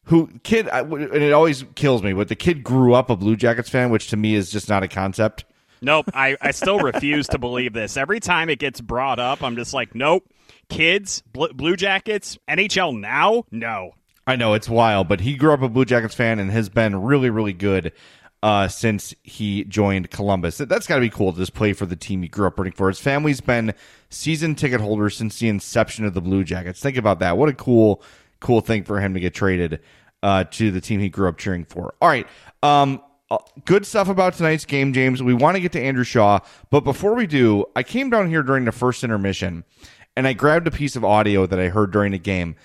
who 0.05 0.29
kid, 0.43 0.69
I, 0.69 0.81
and 0.81 1.13
it 1.13 1.33
always 1.33 1.65
kills 1.75 2.03
me, 2.03 2.13
but 2.13 2.27
the 2.27 2.35
kid 2.35 2.63
grew 2.63 2.93
up 2.93 3.09
a 3.09 3.15
Blue 3.15 3.35
Jackets 3.35 3.69
fan, 3.69 3.89
which 3.89 4.09
to 4.09 4.17
me 4.17 4.35
is 4.35 4.51
just 4.51 4.69
not 4.69 4.83
a 4.83 4.87
concept. 4.87 5.45
Nope, 5.81 6.09
I, 6.13 6.37
I 6.39 6.51
still 6.51 6.79
refuse 6.79 7.27
to 7.29 7.37
believe 7.37 7.73
this. 7.73 7.97
Every 7.97 8.21
time 8.21 8.49
it 8.49 8.59
gets 8.59 8.79
brought 8.79 9.19
up, 9.19 9.43
I'm 9.43 9.55
just 9.57 9.73
like, 9.73 9.93
nope. 9.93 10.25
Kids, 10.69 11.21
Bl- 11.33 11.47
Blue 11.53 11.75
Jackets, 11.75 12.37
NHL 12.49 12.99
now? 12.99 13.43
No. 13.51 13.91
I 14.25 14.37
know 14.37 14.53
it's 14.53 14.69
wild, 14.69 15.09
but 15.09 15.19
he 15.19 15.35
grew 15.35 15.53
up 15.53 15.61
a 15.61 15.67
Blue 15.67 15.83
Jackets 15.83 16.15
fan 16.15 16.39
and 16.39 16.49
has 16.51 16.69
been 16.69 17.01
really, 17.01 17.29
really 17.29 17.51
good 17.51 17.91
uh, 18.43 18.67
since 18.67 19.15
he 19.23 19.63
joined 19.63 20.11
Columbus. 20.11 20.57
That- 20.57 20.67
That's 20.69 20.85
got 20.85 20.95
to 20.95 21.01
be 21.01 21.09
cool 21.09 21.31
to 21.31 21.39
just 21.39 21.53
play 21.53 21.73
for 21.73 21.85
the 21.87 21.95
team 21.95 22.21
he 22.21 22.27
grew 22.27 22.45
up 22.45 22.59
rooting 22.59 22.73
for. 22.73 22.89
His 22.89 22.99
family's 22.99 23.41
been 23.41 23.73
season 24.09 24.53
ticket 24.53 24.81
holders 24.81 25.15
since 25.17 25.39
the 25.39 25.47
inception 25.47 26.03
of 26.05 26.13
the 26.13 26.21
Blue 26.21 26.43
Jackets. 26.43 26.79
Think 26.81 26.97
about 26.97 27.19
that. 27.19 27.37
What 27.37 27.47
a 27.49 27.53
cool, 27.53 28.03
cool 28.41 28.59
thing 28.61 28.83
for 28.83 28.99
him 28.99 29.13
to 29.13 29.19
get 29.21 29.33
traded 29.33 29.79
uh, 30.21 30.43
to 30.51 30.71
the 30.71 30.81
team 30.81 30.99
he 30.99 31.07
grew 31.09 31.29
up 31.29 31.37
cheering 31.37 31.63
for. 31.65 31.95
All 32.01 32.09
right. 32.09 32.27
Um, 32.61 33.01
uh, 33.31 33.37
good 33.65 33.85
stuff 33.85 34.09
about 34.09 34.33
tonight's 34.33 34.65
game, 34.65 34.91
James. 34.93 35.23
We 35.23 35.33
want 35.33 35.55
to 35.55 35.61
get 35.61 35.71
to 35.71 35.81
Andrew 35.81 36.03
Shaw, 36.03 36.39
but 36.69 36.81
before 36.81 37.15
we 37.15 37.25
do, 37.25 37.65
I 37.75 37.81
came 37.83 38.09
down 38.09 38.27
here 38.29 38.43
during 38.43 38.65
the 38.65 38.71
first 38.73 39.03
intermission 39.05 39.63
and 40.15 40.27
I 40.27 40.33
grabbed 40.33 40.67
a 40.67 40.71
piece 40.71 40.95
of 40.95 41.03
audio 41.05 41.45
that 41.47 41.59
I 41.59 41.69
heard 41.69 41.91
during 41.91 42.11
the 42.11 42.19
game. 42.19 42.55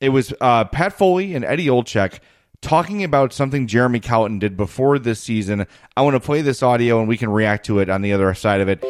It 0.00 0.10
was 0.10 0.32
uh, 0.40 0.64
Pat 0.66 0.92
Foley 0.92 1.34
and 1.34 1.44
Eddie 1.46 1.66
Olczyk 1.66 2.20
talking 2.64 3.04
about 3.04 3.34
something 3.34 3.66
Jeremy 3.66 4.00
Colliton 4.00 4.38
did 4.38 4.56
before 4.56 4.98
this 4.98 5.20
season. 5.20 5.66
I 5.96 6.02
want 6.02 6.14
to 6.14 6.20
play 6.20 6.40
this 6.40 6.62
audio 6.62 6.98
and 6.98 7.06
we 7.06 7.18
can 7.18 7.28
react 7.30 7.66
to 7.66 7.78
it 7.78 7.90
on 7.90 8.00
the 8.00 8.14
other 8.14 8.32
side 8.32 8.62
of 8.62 8.68
it. 8.68 8.82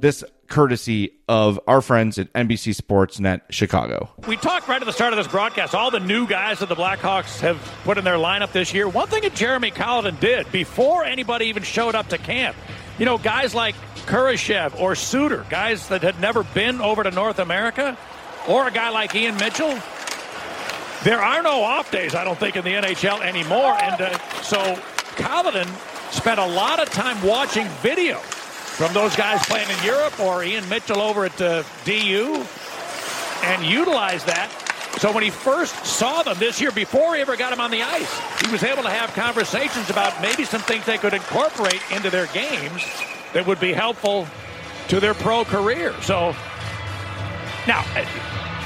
This 0.00 0.22
courtesy 0.48 1.18
of 1.28 1.58
our 1.66 1.80
friends 1.80 2.18
at 2.18 2.30
NBC 2.34 2.76
Sportsnet 2.76 3.40
Chicago. 3.50 4.10
We 4.26 4.36
talked 4.36 4.68
right 4.68 4.80
at 4.80 4.84
the 4.84 4.92
start 4.92 5.14
of 5.14 5.16
this 5.16 5.26
broadcast, 5.26 5.74
all 5.74 5.90
the 5.90 5.98
new 5.98 6.26
guys 6.26 6.58
that 6.58 6.68
the 6.68 6.76
Blackhawks 6.76 7.40
have 7.40 7.56
put 7.84 7.96
in 7.96 8.04
their 8.04 8.16
lineup 8.16 8.52
this 8.52 8.72
year. 8.74 8.86
One 8.86 9.08
thing 9.08 9.22
that 9.22 9.34
Jeremy 9.34 9.70
Colliton 9.70 10.20
did 10.20 10.52
before 10.52 11.04
anybody 11.04 11.46
even 11.46 11.62
showed 11.62 11.94
up 11.94 12.08
to 12.08 12.18
camp, 12.18 12.54
you 12.98 13.06
know, 13.06 13.16
guys 13.16 13.54
like 13.54 13.76
Kurashev 14.06 14.78
or 14.78 14.94
Suter, 14.94 15.46
guys 15.48 15.88
that 15.88 16.02
had 16.02 16.20
never 16.20 16.44
been 16.44 16.82
over 16.82 17.02
to 17.02 17.10
North 17.10 17.38
America, 17.38 17.96
or 18.46 18.68
a 18.68 18.70
guy 18.70 18.90
like 18.90 19.14
Ian 19.14 19.36
Mitchell, 19.36 19.78
there 21.04 21.20
are 21.20 21.42
no 21.42 21.62
off 21.62 21.90
days, 21.90 22.14
I 22.14 22.24
don't 22.24 22.38
think, 22.38 22.56
in 22.56 22.64
the 22.64 22.72
NHL 22.72 23.20
anymore. 23.22 23.76
And 23.80 24.00
uh, 24.00 24.18
so 24.42 24.58
Colliton 25.16 25.68
spent 26.12 26.40
a 26.40 26.46
lot 26.46 26.80
of 26.80 26.90
time 26.90 27.20
watching 27.22 27.66
video 27.82 28.18
from 28.18 28.92
those 28.92 29.14
guys 29.16 29.44
playing 29.46 29.68
in 29.68 29.84
Europe 29.84 30.18
or 30.20 30.42
Ian 30.44 30.68
Mitchell 30.68 31.00
over 31.00 31.24
at 31.24 31.40
uh, 31.40 31.62
DU 31.84 32.44
and 33.42 33.64
utilized 33.64 34.26
that. 34.26 34.50
So 34.98 35.12
when 35.12 35.22
he 35.22 35.30
first 35.30 35.86
saw 35.86 36.22
them 36.22 36.36
this 36.38 36.60
year, 36.60 36.72
before 36.72 37.14
he 37.14 37.20
ever 37.20 37.36
got 37.36 37.50
them 37.50 37.60
on 37.60 37.70
the 37.70 37.82
ice, 37.82 38.20
he 38.40 38.50
was 38.50 38.64
able 38.64 38.82
to 38.82 38.90
have 38.90 39.12
conversations 39.14 39.90
about 39.90 40.20
maybe 40.20 40.44
some 40.44 40.60
things 40.60 40.86
they 40.86 40.98
could 40.98 41.14
incorporate 41.14 41.80
into 41.92 42.10
their 42.10 42.26
games 42.28 42.84
that 43.32 43.46
would 43.46 43.60
be 43.60 43.72
helpful 43.72 44.26
to 44.88 44.98
their 44.98 45.14
pro 45.14 45.44
career. 45.44 45.94
So 46.02 46.34
now, 47.66 47.84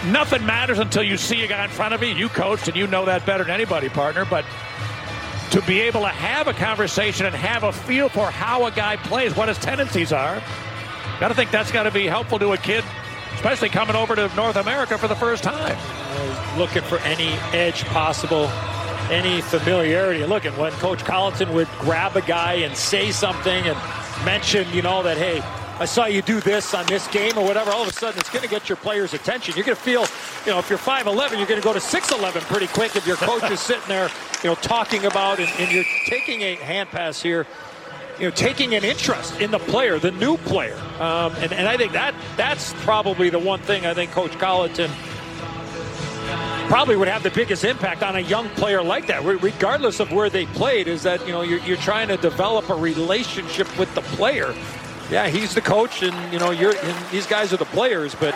nothing 0.07 0.45
matters 0.45 0.79
until 0.79 1.03
you 1.03 1.17
see 1.17 1.45
a 1.45 1.49
guy 1.49 1.65
in 1.65 1.71
front 1.71 1.95
of 1.95 2.03
you. 2.03 2.09
You 2.09 2.29
coached 2.29 2.69
and 2.69 2.77
you 2.77 2.87
know 2.87 3.05
that 3.05 3.25
better 3.27 3.45
than 3.45 3.53
anybody, 3.53 3.89
partner. 3.89 4.25
But 4.25 4.45
to 5.51 5.61
be 5.63 5.81
able 5.81 6.01
to 6.01 6.09
have 6.09 6.49
a 6.49 6.53
conversation 6.55 7.27
and 7.27 7.35
have 7.35 7.63
a 7.63 7.73
feel 7.73 8.09
for 8.09 8.31
how 8.31 8.67
a 8.67 8.71
guy 8.71 8.97
plays, 8.97 9.37
what 9.37 9.49
his 9.49 9.59
tendencies 9.59 10.13
are, 10.13 10.43
got 11.21 11.29
to 11.29 11.35
think 11.35 11.51
that's 11.51 11.71
got 11.71 11.83
to 11.85 11.91
be 11.91 12.07
helpful 12.07 12.39
to 12.39 12.53
a 12.53 12.57
kid, 12.57 12.85
especially 13.35 13.69
coming 13.69 13.95
over 13.95 14.17
to 14.17 14.35
North 14.35 14.57
America 14.57 14.97
for 14.97 15.09
the 15.09 15.17
first 15.17 15.45
time. 15.45 15.77
looking 16.57 16.83
for 16.83 16.99
any 17.01 17.29
edge 17.53 17.85
possible, 17.87 18.47
any 19.11 19.41
familiarity. 19.43 20.25
Look, 20.25 20.45
and 20.45 20.57
when 20.57 20.73
Coach 20.73 21.05
Colliton 21.05 21.53
would 21.55 21.69
grab 21.79 22.17
a 22.17 22.23
guy 22.23 22.55
and 22.55 22.77
say 22.77 23.11
something 23.13 23.67
and 23.67 23.77
mention, 24.25 24.71
you 24.73 24.83
know, 24.83 25.03
that, 25.03 25.17
hey, 25.17 25.43
I 25.79 25.85
saw 25.85 26.07
you 26.07 26.23
do 26.23 26.41
this 26.41 26.75
on 26.75 26.87
this 26.87 27.07
game 27.09 27.37
or 27.37 27.45
whatever. 27.45 27.71
All 27.71 27.83
of 27.83 27.89
a 27.89 27.93
sudden, 27.93 28.21
it's 28.21 28.31
going 28.31 28.45
to 28.45 28.49
get 28.49 28.69
your 28.69 28.77
players' 28.77 29.15
attention. 29.15 29.55
You're 29.57 29.65
going 29.65 29.77
to 29.77 29.83
feel, 29.83 30.07
you 30.47 30.53
know, 30.53 30.59
if 30.59 30.69
you're 30.69 30.79
5'11, 30.79 31.39
you're 31.39 31.47
going 31.47 31.61
to 31.61 31.65
go 31.65 31.73
to 31.73 31.81
6'11 31.81 32.41
pretty 32.43 32.69
quick 32.69 32.95
if 32.95 33.07
your 33.07 33.17
coach 33.17 33.51
is 33.51 33.61
sitting 33.61 33.89
there, 33.89 34.09
you 34.43 34.51
know, 34.51 34.55
talking 34.57 35.07
about 35.07 35.41
and, 35.41 35.49
and 35.59 35.73
you're 35.73 35.85
taking 36.07 36.43
a 36.43 36.55
hand 36.57 36.89
pass 36.91 37.21
here 37.21 37.47
you 38.19 38.25
know, 38.25 38.31
taking 38.31 38.75
an 38.75 38.85
interest 38.85 39.41
in 39.41 39.51
the 39.51 39.59
player, 39.59 39.99
the 39.99 40.11
new 40.13 40.37
player. 40.37 40.79
Um, 41.01 41.35
and, 41.37 41.53
and 41.53 41.67
I 41.67 41.77
think 41.77 41.93
that 41.93 42.15
that's 42.37 42.73
probably 42.85 43.31
the 43.31 43.39
one 43.39 43.61
thing 43.61 43.87
I 43.87 43.95
think 43.95 44.13
Coach 44.13 44.33
Colliton 44.33 44.91
probably 46.69 46.97
would 46.97 47.09
have 47.09 47.23
the 47.23 47.31
biggest 47.31 47.65
impact 47.65 48.03
on 48.03 48.17
a 48.17 48.21
young 48.21 48.49
player 48.51 48.83
like 48.83 49.07
that, 49.09 49.25
regardless 49.25 49.99
of 49.99 50.13
where 50.13 50.31
they 50.31 50.47
played, 50.47 50.89
is 50.89 51.03
that, 51.03 51.27
you 51.27 51.33
know, 51.33 51.43
you're, 51.43 51.59
you're 51.61 51.77
trying 51.79 52.09
to 52.09 52.17
develop 52.17 52.71
a 52.71 52.75
relationship 52.75 53.67
with 53.79 53.93
the 53.95 54.03
player. 54.03 54.55
Yeah, 55.13 55.29
he's 55.29 55.55
the 55.55 55.61
coach, 55.61 56.03
and, 56.03 56.33
you 56.33 56.39
know, 56.39 56.53
you're, 56.53 56.73
these 57.11 57.27
guys 57.27 57.53
are 57.53 57.59
the 57.59 57.67
players, 57.67 58.15
but 58.15 58.35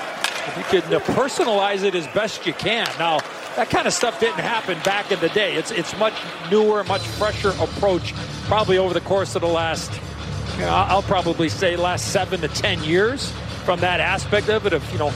you 0.59 0.63
can 0.65 0.83
personalize 1.01 1.85
it 1.85 1.95
as 1.95 2.07
best 2.09 2.47
you 2.47 2.53
can. 2.53 2.87
Now, 2.99 3.21
that 3.57 3.71
kind 3.71 3.87
of 3.87 3.95
stuff 3.95 4.21
didn't 4.21 4.41
happen 4.41 4.79
back 4.85 5.11
in 5.11 5.19
the 5.21 5.31
day. 5.31 5.55
It's 5.55 5.71
it's 5.71 5.99
much 5.99 6.13
newer, 6.51 6.85
much 6.85 7.07
fresher 7.07 7.55
approach, 7.59 8.13
probably 8.45 8.77
over 8.77 8.93
the 8.93 9.01
course 9.01 9.35
of 9.35 9.41
the 9.41 9.49
last, 9.49 9.91
you 10.57 10.61
know, 10.61 10.69
I'll 10.69 11.03
probably 11.03 11.49
say 11.49 11.77
last 11.77 12.13
seven 12.13 12.43
to 12.43 12.49
ten 12.49 12.85
years 12.85 13.33
from 13.65 13.81
that 13.81 13.99
aspect 13.99 14.51
of 14.51 14.67
it 14.67 14.75
of 14.75 14.93
you 14.93 14.99
know 14.99 15.09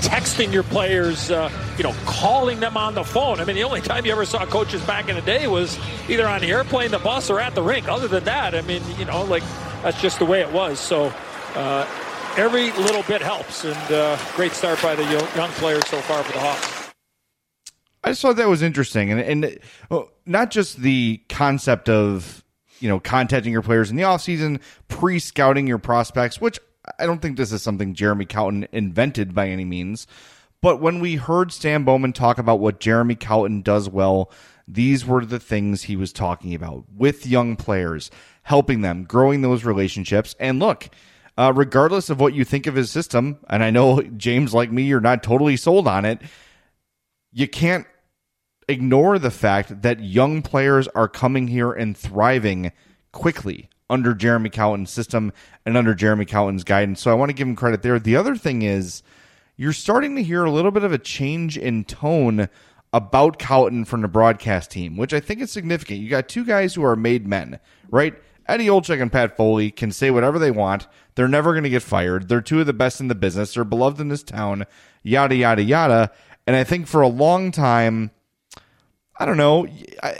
texting 0.00 0.52
your 0.52 0.64
players, 0.64 1.30
uh, 1.30 1.48
you 1.78 1.84
know, 1.84 1.94
calling 2.04 2.58
them 2.58 2.76
on 2.76 2.94
the 2.94 3.04
phone. 3.04 3.38
I 3.38 3.44
mean, 3.44 3.56
the 3.56 3.62
only 3.62 3.80
time 3.80 4.04
you 4.04 4.12
ever 4.12 4.24
saw 4.24 4.44
coaches 4.44 4.82
back 4.82 5.08
in 5.08 5.14
the 5.14 5.22
day 5.22 5.46
was 5.46 5.78
either 6.08 6.26
on 6.26 6.40
the 6.40 6.50
airplane, 6.50 6.90
the 6.90 6.98
bus, 6.98 7.30
or 7.30 7.40
at 7.40 7.54
the 7.54 7.62
rink. 7.62 7.88
Other 7.88 8.08
than 8.08 8.24
that, 8.24 8.54
I 8.54 8.62
mean, 8.62 8.82
you 8.98 9.04
know, 9.04 9.22
like 9.24 9.44
that's 9.84 10.00
just 10.02 10.18
the 10.18 10.26
way 10.26 10.40
it 10.40 10.50
was. 10.50 10.80
So. 10.80 11.12
Uh, 11.54 11.86
every 12.36 12.72
little 12.72 13.02
bit 13.04 13.22
helps, 13.22 13.64
and 13.64 13.92
uh, 13.92 14.18
great 14.34 14.50
start 14.52 14.82
by 14.82 14.96
the 14.96 15.04
young 15.04 15.50
players 15.50 15.86
so 15.86 15.98
far 15.98 16.22
for 16.24 16.32
the 16.32 16.40
Hawks. 16.40 16.92
I 18.02 18.10
just 18.10 18.22
thought 18.22 18.36
that 18.36 18.48
was 18.48 18.62
interesting, 18.62 19.10
and 19.10 19.20
and 19.20 19.58
well, 19.88 20.10
not 20.26 20.50
just 20.50 20.78
the 20.78 21.22
concept 21.28 21.88
of 21.88 22.44
you 22.80 22.88
know 22.88 23.00
contacting 23.00 23.52
your 23.52 23.62
players 23.62 23.90
in 23.90 23.96
the 23.96 24.02
offseason, 24.02 24.60
pre 24.88 25.18
scouting 25.18 25.66
your 25.66 25.78
prospects, 25.78 26.40
which 26.40 26.58
I 26.98 27.06
don't 27.06 27.22
think 27.22 27.36
this 27.36 27.52
is 27.52 27.62
something 27.62 27.94
Jeremy 27.94 28.26
Colliton 28.26 28.68
invented 28.72 29.34
by 29.34 29.48
any 29.48 29.64
means. 29.64 30.06
But 30.60 30.80
when 30.80 31.00
we 31.00 31.16
heard 31.16 31.52
Stan 31.52 31.84
Bowman 31.84 32.12
talk 32.12 32.38
about 32.38 32.60
what 32.60 32.80
Jeremy 32.80 33.14
Colliton 33.14 33.62
does 33.62 33.88
well, 33.88 34.30
these 34.66 35.04
were 35.04 35.24
the 35.24 35.40
things 35.40 35.82
he 35.82 35.96
was 35.96 36.12
talking 36.12 36.54
about 36.54 36.84
with 36.94 37.26
young 37.26 37.56
players, 37.56 38.10
helping 38.44 38.82
them, 38.82 39.04
growing 39.04 39.42
those 39.42 39.64
relationships. 39.64 40.36
And 40.38 40.60
look, 40.60 40.88
uh, 41.36 41.52
regardless 41.54 42.10
of 42.10 42.20
what 42.20 42.34
you 42.34 42.44
think 42.44 42.66
of 42.66 42.76
his 42.76 42.90
system, 42.90 43.38
and 43.50 43.64
I 43.64 43.70
know 43.70 44.00
James, 44.16 44.54
like 44.54 44.70
me, 44.70 44.84
you're 44.84 45.00
not 45.00 45.22
totally 45.22 45.56
sold 45.56 45.88
on 45.88 46.04
it, 46.04 46.22
you 47.32 47.48
can't 47.48 47.86
ignore 48.68 49.18
the 49.18 49.30
fact 49.30 49.82
that 49.82 50.00
young 50.00 50.40
players 50.40 50.88
are 50.88 51.08
coming 51.08 51.48
here 51.48 51.72
and 51.72 51.96
thriving 51.96 52.72
quickly 53.12 53.68
under 53.90 54.14
Jeremy 54.14 54.50
Colliton's 54.50 54.90
system 54.90 55.32
and 55.66 55.76
under 55.76 55.94
Jeremy 55.94 56.24
Colliton's 56.24 56.64
guidance. 56.64 57.00
So 57.00 57.10
I 57.10 57.14
want 57.14 57.30
to 57.30 57.34
give 57.34 57.46
him 57.46 57.56
credit 57.56 57.82
there. 57.82 57.98
The 57.98 58.16
other 58.16 58.36
thing 58.36 58.62
is 58.62 59.02
you're 59.56 59.72
starting 59.72 60.16
to 60.16 60.22
hear 60.22 60.44
a 60.44 60.50
little 60.50 60.70
bit 60.70 60.84
of 60.84 60.92
a 60.92 60.98
change 60.98 61.58
in 61.58 61.84
tone 61.84 62.48
about 62.92 63.38
Colliton 63.38 63.84
from 63.84 64.02
the 64.02 64.08
broadcast 64.08 64.70
team, 64.70 64.96
which 64.96 65.12
I 65.12 65.20
think 65.20 65.40
is 65.40 65.50
significant. 65.50 66.00
You 66.00 66.08
got 66.08 66.28
two 66.28 66.44
guys 66.44 66.74
who 66.74 66.84
are 66.84 66.96
made 66.96 67.26
men, 67.26 67.58
right? 67.90 68.14
Eddie 68.46 68.66
Olczyk 68.66 69.00
and 69.00 69.10
Pat 69.10 69.36
Foley 69.36 69.70
can 69.70 69.90
say 69.90 70.10
whatever 70.10 70.38
they 70.38 70.50
want. 70.50 70.86
They're 71.14 71.28
never 71.28 71.52
going 71.52 71.64
to 71.64 71.70
get 71.70 71.82
fired. 71.82 72.28
They're 72.28 72.40
two 72.40 72.60
of 72.60 72.66
the 72.66 72.72
best 72.72 73.00
in 73.00 73.08
the 73.08 73.14
business. 73.14 73.54
They're 73.54 73.64
beloved 73.64 74.00
in 74.00 74.08
this 74.08 74.22
town, 74.22 74.64
yada, 75.02 75.34
yada, 75.34 75.62
yada. 75.62 76.10
And 76.46 76.56
I 76.56 76.64
think 76.64 76.86
for 76.86 77.00
a 77.00 77.08
long 77.08 77.50
time, 77.50 78.10
I 79.16 79.24
don't 79.24 79.36
know. 79.36 79.66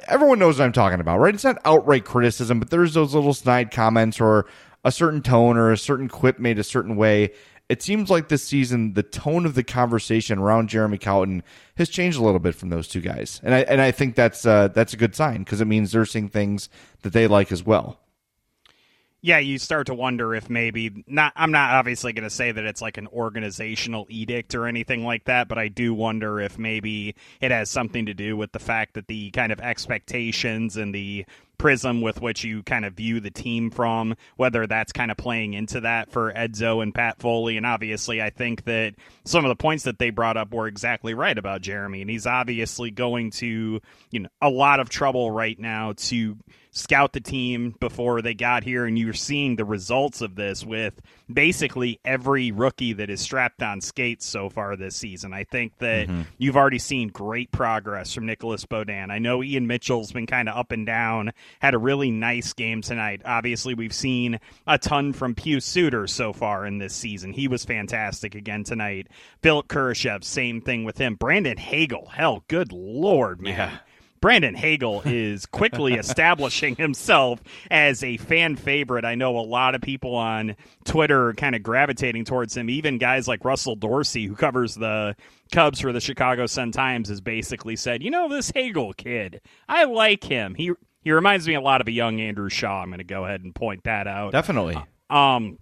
Everyone 0.08 0.38
knows 0.38 0.58
what 0.58 0.64
I'm 0.64 0.72
talking 0.72 1.00
about, 1.00 1.18
right? 1.18 1.34
It's 1.34 1.44
not 1.44 1.60
outright 1.64 2.04
criticism, 2.04 2.60
but 2.60 2.70
there's 2.70 2.94
those 2.94 3.14
little 3.14 3.34
snide 3.34 3.70
comments 3.70 4.20
or 4.20 4.46
a 4.84 4.92
certain 4.92 5.20
tone 5.20 5.56
or 5.56 5.72
a 5.72 5.78
certain 5.78 6.08
quip 6.08 6.38
made 6.38 6.58
a 6.58 6.64
certain 6.64 6.96
way. 6.96 7.32
It 7.68 7.82
seems 7.82 8.10
like 8.10 8.28
this 8.28 8.44
season 8.44 8.92
the 8.92 9.02
tone 9.02 9.46
of 9.46 9.54
the 9.54 9.64
conversation 9.64 10.38
around 10.38 10.68
Jeremy 10.68 10.98
Colliton 10.98 11.42
has 11.76 11.88
changed 11.88 12.18
a 12.18 12.22
little 12.22 12.38
bit 12.38 12.54
from 12.54 12.68
those 12.68 12.86
two 12.86 13.00
guys, 13.00 13.40
and 13.42 13.54
I 13.54 13.60
and 13.60 13.80
I 13.80 13.90
think 13.90 14.16
that's 14.16 14.44
uh, 14.44 14.68
that's 14.68 14.92
a 14.92 14.98
good 14.98 15.14
sign 15.14 15.38
because 15.38 15.62
it 15.62 15.64
means 15.64 15.90
they're 15.90 16.04
seeing 16.04 16.28
things 16.28 16.68
that 17.02 17.14
they 17.14 17.26
like 17.26 17.50
as 17.50 17.64
well 17.64 18.03
yeah, 19.24 19.38
you 19.38 19.58
start 19.58 19.86
to 19.86 19.94
wonder 19.94 20.34
if 20.34 20.50
maybe 20.50 21.02
not. 21.06 21.32
I'm 21.34 21.50
not 21.50 21.70
obviously 21.70 22.12
going 22.12 22.24
to 22.24 22.30
say 22.30 22.52
that 22.52 22.62
it's 22.62 22.82
like 22.82 22.98
an 22.98 23.06
organizational 23.06 24.06
edict 24.10 24.54
or 24.54 24.66
anything 24.66 25.02
like 25.02 25.24
that, 25.24 25.48
but 25.48 25.56
I 25.56 25.68
do 25.68 25.94
wonder 25.94 26.40
if 26.40 26.58
maybe 26.58 27.14
it 27.40 27.50
has 27.50 27.70
something 27.70 28.04
to 28.04 28.12
do 28.12 28.36
with 28.36 28.52
the 28.52 28.58
fact 28.58 28.92
that 28.92 29.06
the 29.06 29.30
kind 29.30 29.50
of 29.50 29.60
expectations 29.60 30.76
and 30.76 30.94
the 30.94 31.24
prism 31.58 32.00
with 32.00 32.20
which 32.20 32.44
you 32.44 32.62
kind 32.62 32.84
of 32.84 32.94
view 32.94 33.20
the 33.20 33.30
team 33.30 33.70
from, 33.70 34.16
whether 34.36 34.66
that's 34.66 34.92
kind 34.92 35.10
of 35.10 35.16
playing 35.16 35.54
into 35.54 35.80
that 35.80 36.10
for 36.10 36.32
Edzo 36.32 36.82
and 36.82 36.94
Pat 36.94 37.18
Foley. 37.20 37.56
And 37.56 37.66
obviously, 37.66 38.22
I 38.22 38.30
think 38.30 38.64
that 38.64 38.94
some 39.24 39.44
of 39.44 39.48
the 39.48 39.56
points 39.56 39.84
that 39.84 39.98
they 39.98 40.10
brought 40.10 40.36
up 40.36 40.52
were 40.52 40.66
exactly 40.66 41.14
right 41.14 41.36
about 41.36 41.62
Jeremy. 41.62 42.00
And 42.00 42.10
he's 42.10 42.26
obviously 42.26 42.90
going 42.90 43.30
to, 43.32 43.80
you 44.10 44.20
know, 44.20 44.28
a 44.40 44.50
lot 44.50 44.80
of 44.80 44.88
trouble 44.88 45.30
right 45.30 45.58
now 45.58 45.92
to 45.96 46.36
scout 46.74 47.12
the 47.12 47.20
team 47.20 47.74
before 47.78 48.20
they 48.20 48.34
got 48.34 48.64
here, 48.64 48.84
and 48.84 48.98
you're 48.98 49.12
seeing 49.12 49.54
the 49.56 49.64
results 49.64 50.20
of 50.20 50.34
this 50.34 50.64
with 50.64 51.00
basically 51.32 52.00
every 52.04 52.50
rookie 52.50 52.92
that 52.92 53.08
is 53.08 53.20
strapped 53.20 53.62
on 53.62 53.80
skates 53.80 54.26
so 54.26 54.50
far 54.50 54.76
this 54.76 54.96
season. 54.96 55.32
I 55.32 55.44
think 55.44 55.78
that 55.78 56.08
mm-hmm. 56.08 56.22
you've 56.36 56.56
already 56.56 56.80
seen 56.80 57.08
great 57.08 57.52
progress 57.52 58.12
from 58.12 58.26
Nicolas 58.26 58.66
Beaudin. 58.66 59.10
I 59.10 59.20
know 59.20 59.42
Ian 59.42 59.68
Mitchell's 59.68 60.12
been 60.12 60.26
kind 60.26 60.48
of 60.48 60.56
up 60.56 60.72
and 60.72 60.84
down, 60.84 61.32
had 61.60 61.74
a 61.74 61.78
really 61.78 62.10
nice 62.10 62.52
game 62.52 62.82
tonight. 62.82 63.22
Obviously, 63.24 63.74
we've 63.74 63.92
seen 63.92 64.38
a 64.66 64.78
ton 64.78 65.12
from 65.12 65.34
Pius 65.34 65.64
Suter 65.64 66.06
so 66.06 66.32
far 66.32 66.66
in 66.66 66.78
this 66.78 66.94
season. 66.94 67.32
He 67.32 67.48
was 67.48 67.64
fantastic 67.64 68.34
again 68.34 68.64
tonight. 68.64 69.08
Philipp 69.42 69.68
Kurashev, 69.68 70.24
same 70.24 70.60
thing 70.60 70.84
with 70.84 70.98
him. 70.98 71.14
Brandon 71.14 71.56
Hagel, 71.56 72.06
hell, 72.06 72.44
good 72.48 72.72
lord, 72.72 73.40
man. 73.40 73.54
Yeah 73.54 73.78
Brandon 74.24 74.54
Hagel 74.54 75.02
is 75.04 75.44
quickly 75.44 75.92
establishing 75.98 76.76
himself 76.76 77.42
as 77.70 78.02
a 78.02 78.16
fan 78.16 78.56
favorite. 78.56 79.04
I 79.04 79.16
know 79.16 79.38
a 79.38 79.44
lot 79.44 79.74
of 79.74 79.82
people 79.82 80.14
on 80.14 80.56
Twitter 80.86 81.28
are 81.28 81.34
kind 81.34 81.54
of 81.54 81.62
gravitating 81.62 82.24
towards 82.24 82.56
him. 82.56 82.70
Even 82.70 82.96
guys 82.96 83.28
like 83.28 83.44
Russell 83.44 83.76
Dorsey, 83.76 84.24
who 84.24 84.34
covers 84.34 84.76
the 84.76 85.14
Cubs 85.52 85.80
for 85.80 85.92
the 85.92 86.00
Chicago 86.00 86.46
Sun 86.46 86.72
Times, 86.72 87.10
has 87.10 87.20
basically 87.20 87.76
said, 87.76 88.02
"You 88.02 88.10
know, 88.10 88.30
this 88.30 88.50
Hagel 88.50 88.94
kid, 88.94 89.42
I 89.68 89.84
like 89.84 90.24
him. 90.24 90.54
He 90.54 90.72
he 91.04 91.12
reminds 91.12 91.46
me 91.46 91.54
a 91.54 91.60
lot 91.60 91.80
of 91.80 91.86
a 91.86 91.92
young 91.92 92.20
Andrew 92.20 92.48
Shaw. 92.48 92.82
I'm 92.82 92.88
going 92.88 92.98
to 92.98 93.04
go 93.04 93.24
ahead 93.24 93.42
and 93.42 93.54
point 93.54 93.84
that 93.84 94.06
out. 94.06 94.32
Definitely. 94.32 94.76
Um, 95.10 95.58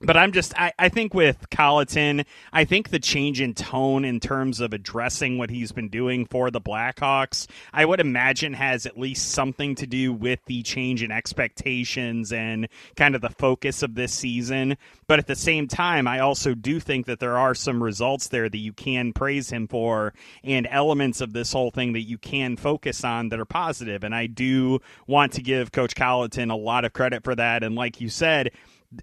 but 0.00 0.16
I'm 0.16 0.32
just 0.32 0.58
I, 0.58 0.72
I 0.78 0.88
think 0.88 1.14
with 1.14 1.48
Colliton, 1.50 2.24
I 2.52 2.64
think 2.64 2.90
the 2.90 2.98
change 2.98 3.40
in 3.40 3.54
tone 3.54 4.04
in 4.04 4.20
terms 4.20 4.60
of 4.60 4.72
addressing 4.72 5.38
what 5.38 5.50
he's 5.50 5.72
been 5.72 5.88
doing 5.88 6.26
for 6.26 6.50
the 6.50 6.60
Blackhawks, 6.60 7.46
I 7.72 7.84
would 7.84 8.00
imagine 8.00 8.54
has 8.54 8.86
at 8.86 8.98
least 8.98 9.30
something 9.30 9.74
to 9.76 9.86
do 9.86 10.12
with 10.12 10.44
the 10.46 10.62
change 10.62 11.02
in 11.02 11.10
expectations 11.10 12.32
and 12.32 12.68
kind 12.96 13.14
of 13.14 13.20
the 13.20 13.30
focus 13.30 13.82
of 13.82 13.94
this 13.94 14.12
season. 14.12 14.76
But 15.06 15.18
at 15.18 15.26
the 15.26 15.36
same 15.36 15.68
time, 15.68 16.06
I 16.06 16.20
also 16.20 16.54
do 16.54 16.80
think 16.80 17.06
that 17.06 17.20
there 17.20 17.38
are 17.38 17.54
some 17.54 17.82
results 17.82 18.28
there 18.28 18.48
that 18.48 18.58
you 18.58 18.72
can 18.72 19.12
praise 19.12 19.50
him 19.50 19.68
for 19.68 20.14
and 20.42 20.66
elements 20.70 21.20
of 21.20 21.32
this 21.32 21.52
whole 21.52 21.70
thing 21.70 21.92
that 21.92 22.02
you 22.02 22.18
can 22.18 22.56
focus 22.56 23.04
on 23.04 23.28
that 23.28 23.40
are 23.40 23.44
positive. 23.44 24.04
And 24.04 24.14
I 24.14 24.26
do 24.26 24.80
want 25.06 25.32
to 25.34 25.42
give 25.42 25.72
Coach 25.72 25.94
Colliton 25.94 26.50
a 26.50 26.56
lot 26.56 26.84
of 26.84 26.92
credit 26.92 27.24
for 27.24 27.34
that. 27.34 27.62
And 27.62 27.74
like 27.74 28.00
you 28.00 28.08
said, 28.08 28.50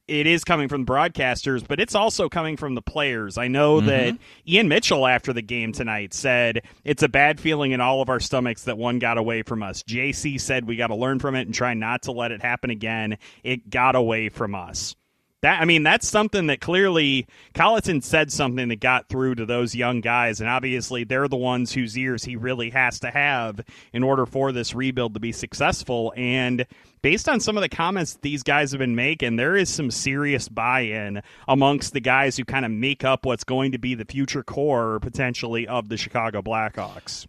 it 0.08 0.28
is 0.28 0.44
coming 0.44 0.68
from 0.68 0.86
the 0.86 0.92
broadcasters, 0.92 1.68
but 1.68 1.80
it's 1.80 1.96
also 1.96 2.30
coming 2.30 2.58
from 2.58 2.76
the 2.76 2.82
players. 2.82 3.38
I 3.38 3.48
know 3.48 3.78
mm-hmm. 3.78 3.88
that 3.88 4.18
Ian 4.48 4.68
Mitchell 4.68 5.08
after 5.08 5.34
the 5.34 5.42
game 5.42 5.72
tonight 5.72 6.14
said 6.14 6.64
it's 6.84 7.04
a 7.04 7.10
bad 7.10 7.40
feeling 7.40 7.72
in 7.72 7.82
all 7.82 8.02
of 8.02 8.10
our 8.10 8.20
stomachs 8.20 8.64
that 8.64 8.78
one 8.78 9.00
got 9.00 9.18
away 9.18 9.44
from 9.44 9.64
us. 9.64 9.84
JC 9.84 10.40
said 10.40 10.68
we 10.68 10.76
got 10.76 10.88
to 10.88 10.96
learn 10.96 11.20
from 11.20 11.36
it 11.36 11.42
and 11.42 11.54
try 11.54 11.74
not 11.74 12.04
to 12.04 12.12
let 12.12 12.32
it 12.32 12.42
happen 12.42 12.70
again. 12.70 13.18
It 13.44 13.70
got 13.70 13.96
away 13.96 14.30
from 14.30 14.56
us. 14.56 14.96
That 15.42 15.60
I 15.60 15.66
mean, 15.66 15.82
that's 15.82 16.08
something 16.08 16.48
that 16.48 16.62
clearly 16.62 17.26
Colliton 17.56 18.02
said 18.02 18.32
something 18.32 18.68
that 18.68 18.80
got 18.80 19.10
through 19.10 19.36
to 19.36 19.46
those 19.46 19.74
young 19.74 20.00
guys, 20.00 20.40
and 20.40 20.48
obviously 20.48 21.04
they're 21.04 21.28
the 21.28 21.36
ones 21.36 21.72
whose 21.74 21.98
ears 21.98 22.24
he 22.24 22.36
really 22.36 22.70
has 22.70 23.00
to 23.00 23.10
have 23.10 23.60
in 23.92 24.04
order 24.04 24.28
for 24.28 24.52
this 24.52 24.76
rebuild 24.76 25.16
to 25.16 25.20
be 25.20 25.32
successful. 25.32 26.14
And 26.16 26.68
based 27.02 27.28
on 27.28 27.40
some 27.40 27.58
of 27.58 27.62
the 27.62 27.70
comments 27.70 28.20
these 28.22 28.44
guys 28.44 28.72
have 28.72 28.80
been 28.80 28.96
making, 28.96 29.38
there 29.38 29.56
is 29.56 29.70
some 29.70 29.90
serious 29.90 30.48
buy-in 30.48 31.24
amongst 31.48 31.94
the 31.94 32.02
guys 32.02 32.38
who 32.38 32.46
kind 32.46 32.64
of 32.64 32.72
make 32.72 33.04
up 33.04 33.26
what's 33.26 33.44
going 33.44 33.72
to 33.72 33.80
be 33.80 33.96
the 33.96 34.06
future 34.06 34.44
core 34.44 35.00
potentially 35.00 35.68
of 35.68 35.90
the 35.90 35.98
Chicago 35.98 36.44
Blackhawks. 36.44 37.26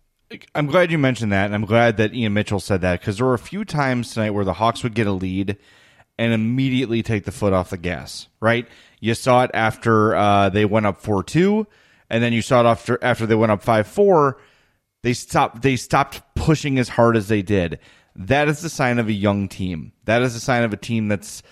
I'm 0.54 0.66
glad 0.66 0.90
you 0.90 0.98
mentioned 0.98 1.32
that, 1.32 1.46
and 1.46 1.54
I'm 1.54 1.64
glad 1.64 1.96
that 1.96 2.14
Ian 2.14 2.34
Mitchell 2.34 2.60
said 2.60 2.82
that 2.82 3.00
because 3.00 3.16
there 3.16 3.26
were 3.26 3.34
a 3.34 3.38
few 3.38 3.64
times 3.64 4.12
tonight 4.12 4.30
where 4.30 4.44
the 4.44 4.54
Hawks 4.54 4.82
would 4.82 4.94
get 4.94 5.06
a 5.06 5.12
lead 5.12 5.56
and 6.22 6.32
immediately 6.32 7.02
take 7.02 7.24
the 7.24 7.32
foot 7.32 7.52
off 7.52 7.70
the 7.70 7.76
gas, 7.76 8.28
right? 8.40 8.68
You 9.00 9.14
saw 9.14 9.42
it 9.42 9.50
after 9.52 10.14
uh, 10.14 10.50
they 10.50 10.64
went 10.64 10.86
up 10.86 11.00
4 11.00 11.24
2, 11.24 11.66
and 12.08 12.22
then 12.22 12.32
you 12.32 12.42
saw 12.42 12.60
it 12.60 12.66
after, 12.66 12.98
after 13.02 13.26
they 13.26 13.34
went 13.34 13.50
up 13.50 13.62
5 13.62 13.86
4. 13.88 14.40
They 15.02 15.14
stopped, 15.14 15.62
they 15.62 15.74
stopped 15.74 16.22
pushing 16.36 16.78
as 16.78 16.88
hard 16.88 17.16
as 17.16 17.26
they 17.26 17.42
did. 17.42 17.80
That 18.14 18.46
is 18.46 18.60
the 18.60 18.68
sign 18.68 19.00
of 19.00 19.08
a 19.08 19.12
young 19.12 19.48
team. 19.48 19.92
That 20.04 20.22
is 20.22 20.36
a 20.36 20.40
sign 20.40 20.62
of 20.62 20.72
a 20.72 20.76
team 20.76 21.08
that's, 21.08 21.42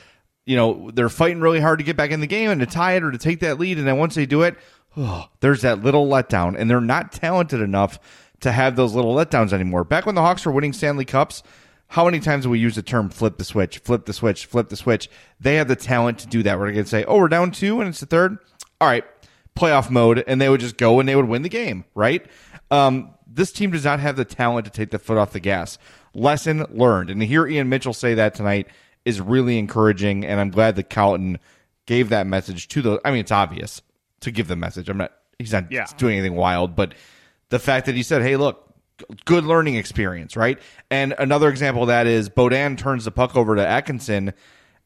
you 0.47 0.55
know, 0.57 0.93
they're 0.95 1.09
fighting 1.09 1.41
really 1.41 1.59
hard 1.59 1.81
to 1.81 1.85
get 1.85 1.97
back 1.97 2.13
in 2.13 2.21
the 2.21 2.29
game 2.29 2.51
and 2.51 2.61
to 2.61 2.67
tie 2.67 2.93
it 2.93 3.03
or 3.03 3.11
to 3.11 3.19
take 3.19 3.41
that 3.41 3.59
lead. 3.59 3.79
And 3.79 3.89
then 3.89 3.99
once 3.99 4.15
they 4.15 4.27
do 4.27 4.43
it, 4.43 4.57
oh, 4.97 5.29
there's 5.41 5.63
that 5.63 5.83
little 5.83 6.07
letdown. 6.07 6.55
And 6.57 6.71
they're 6.71 6.81
not 6.81 7.11
talented 7.11 7.61
enough 7.61 7.99
to 8.41 8.53
have 8.53 8.77
those 8.77 8.95
little 8.95 9.15
letdowns 9.17 9.53
anymore. 9.53 9.83
Back 9.83 10.07
when 10.07 10.15
the 10.15 10.21
Hawks 10.21 10.47
were 10.47 10.53
winning 10.53 10.73
Stanley 10.73 11.05
Cups, 11.05 11.43
how 11.91 12.05
many 12.05 12.21
times 12.21 12.45
have 12.45 12.51
we 12.51 12.59
use 12.59 12.77
the 12.77 12.83
term 12.83 13.09
flip 13.11 13.37
the 13.37 13.45
switch, 13.45 13.79
flip 13.79 14.07
the 14.07 14.13
switch, 14.13 14.47
flip 14.47 14.69
the 14.69 14.77
switch? 14.77 15.11
They 15.41 15.57
have 15.57 15.69
the 15.69 15.77
talent 15.77 16.19
to 16.21 16.27
do 16.29 16.43
that. 16.45 16.59
We're 16.59 16.71
going 16.73 16.85
to 16.85 16.89
say, 16.91 17.05
oh, 17.05 17.19
we're 17.19 17.29
down 17.29 17.51
two 17.51 17.81
and 17.81 17.89
it's 17.89 18.01
the 18.01 18.07
third. 18.07 18.39
All 18.81 18.89
right, 18.89 19.05
playoff 19.57 19.91
mode. 19.91 20.23
And 20.27 20.41
they 20.41 20.49
would 20.49 20.61
just 20.61 20.77
go 20.77 21.01
and 21.01 21.09
they 21.09 21.17
would 21.17 21.27
win 21.29 21.43
the 21.43 21.49
game, 21.49 21.85
right? 21.95 22.25
Um, 22.71 23.11
this 23.27 23.51
team 23.53 23.71
does 23.73 23.85
not 23.85 23.99
have 24.01 24.17
the 24.17 24.25
talent 24.25 24.67
to 24.67 24.71
take 24.71 24.91
the 24.91 24.99
foot 24.99 25.19
off 25.19 25.33
the 25.33 25.41
gas. 25.41 25.79
Lesson 26.15 26.65
learned. 26.71 27.11
And 27.11 27.21
to 27.21 27.27
hear 27.27 27.47
Ian 27.47 27.69
Mitchell 27.69 27.93
say 27.93 28.15
that 28.15 28.35
tonight 28.35 28.69
is 29.05 29.21
really 29.21 29.59
encouraging. 29.59 30.25
And 30.25 30.41
I'm 30.41 30.51
glad 30.51 30.77
that 30.77 30.91
Colliton 30.91 31.39
gave 31.87 32.09
that 32.11 32.27
message 32.27 32.69
to 32.69 32.83
the. 32.83 33.01
I 33.05 33.11
mean, 33.11 33.21
it's 33.21 33.33
obvious 33.33 33.83
to 34.21 34.31
give 34.31 34.47
the 34.49 34.57
message. 34.57 34.89
I'm 34.89 34.99
not. 34.99 35.13
He's 35.39 35.53
not 35.53 35.73
Yeah. 35.73 35.87
doing 35.97 36.19
anything 36.19 36.37
wild, 36.37 36.77
but 36.77 36.95
the 37.49 37.59
fact 37.59 37.87
that 37.87 37.95
he 37.97 38.03
said, 38.03 38.23
"Hey, 38.23 38.37
look, 38.37 38.70
good 39.25 39.45
learning 39.45 39.75
experience," 39.77 40.37
right? 40.37 40.59
And 40.91 41.15
another 41.19 41.49
example 41.49 41.83
of 41.83 41.89
that 41.89 42.07
is 42.07 42.29
Beaudin 42.29 42.77
turns 42.79 43.05
the 43.05 43.11
puck 43.11 43.37
over 43.37 43.57
to 43.57 43.67
Atkinson, 43.67 44.33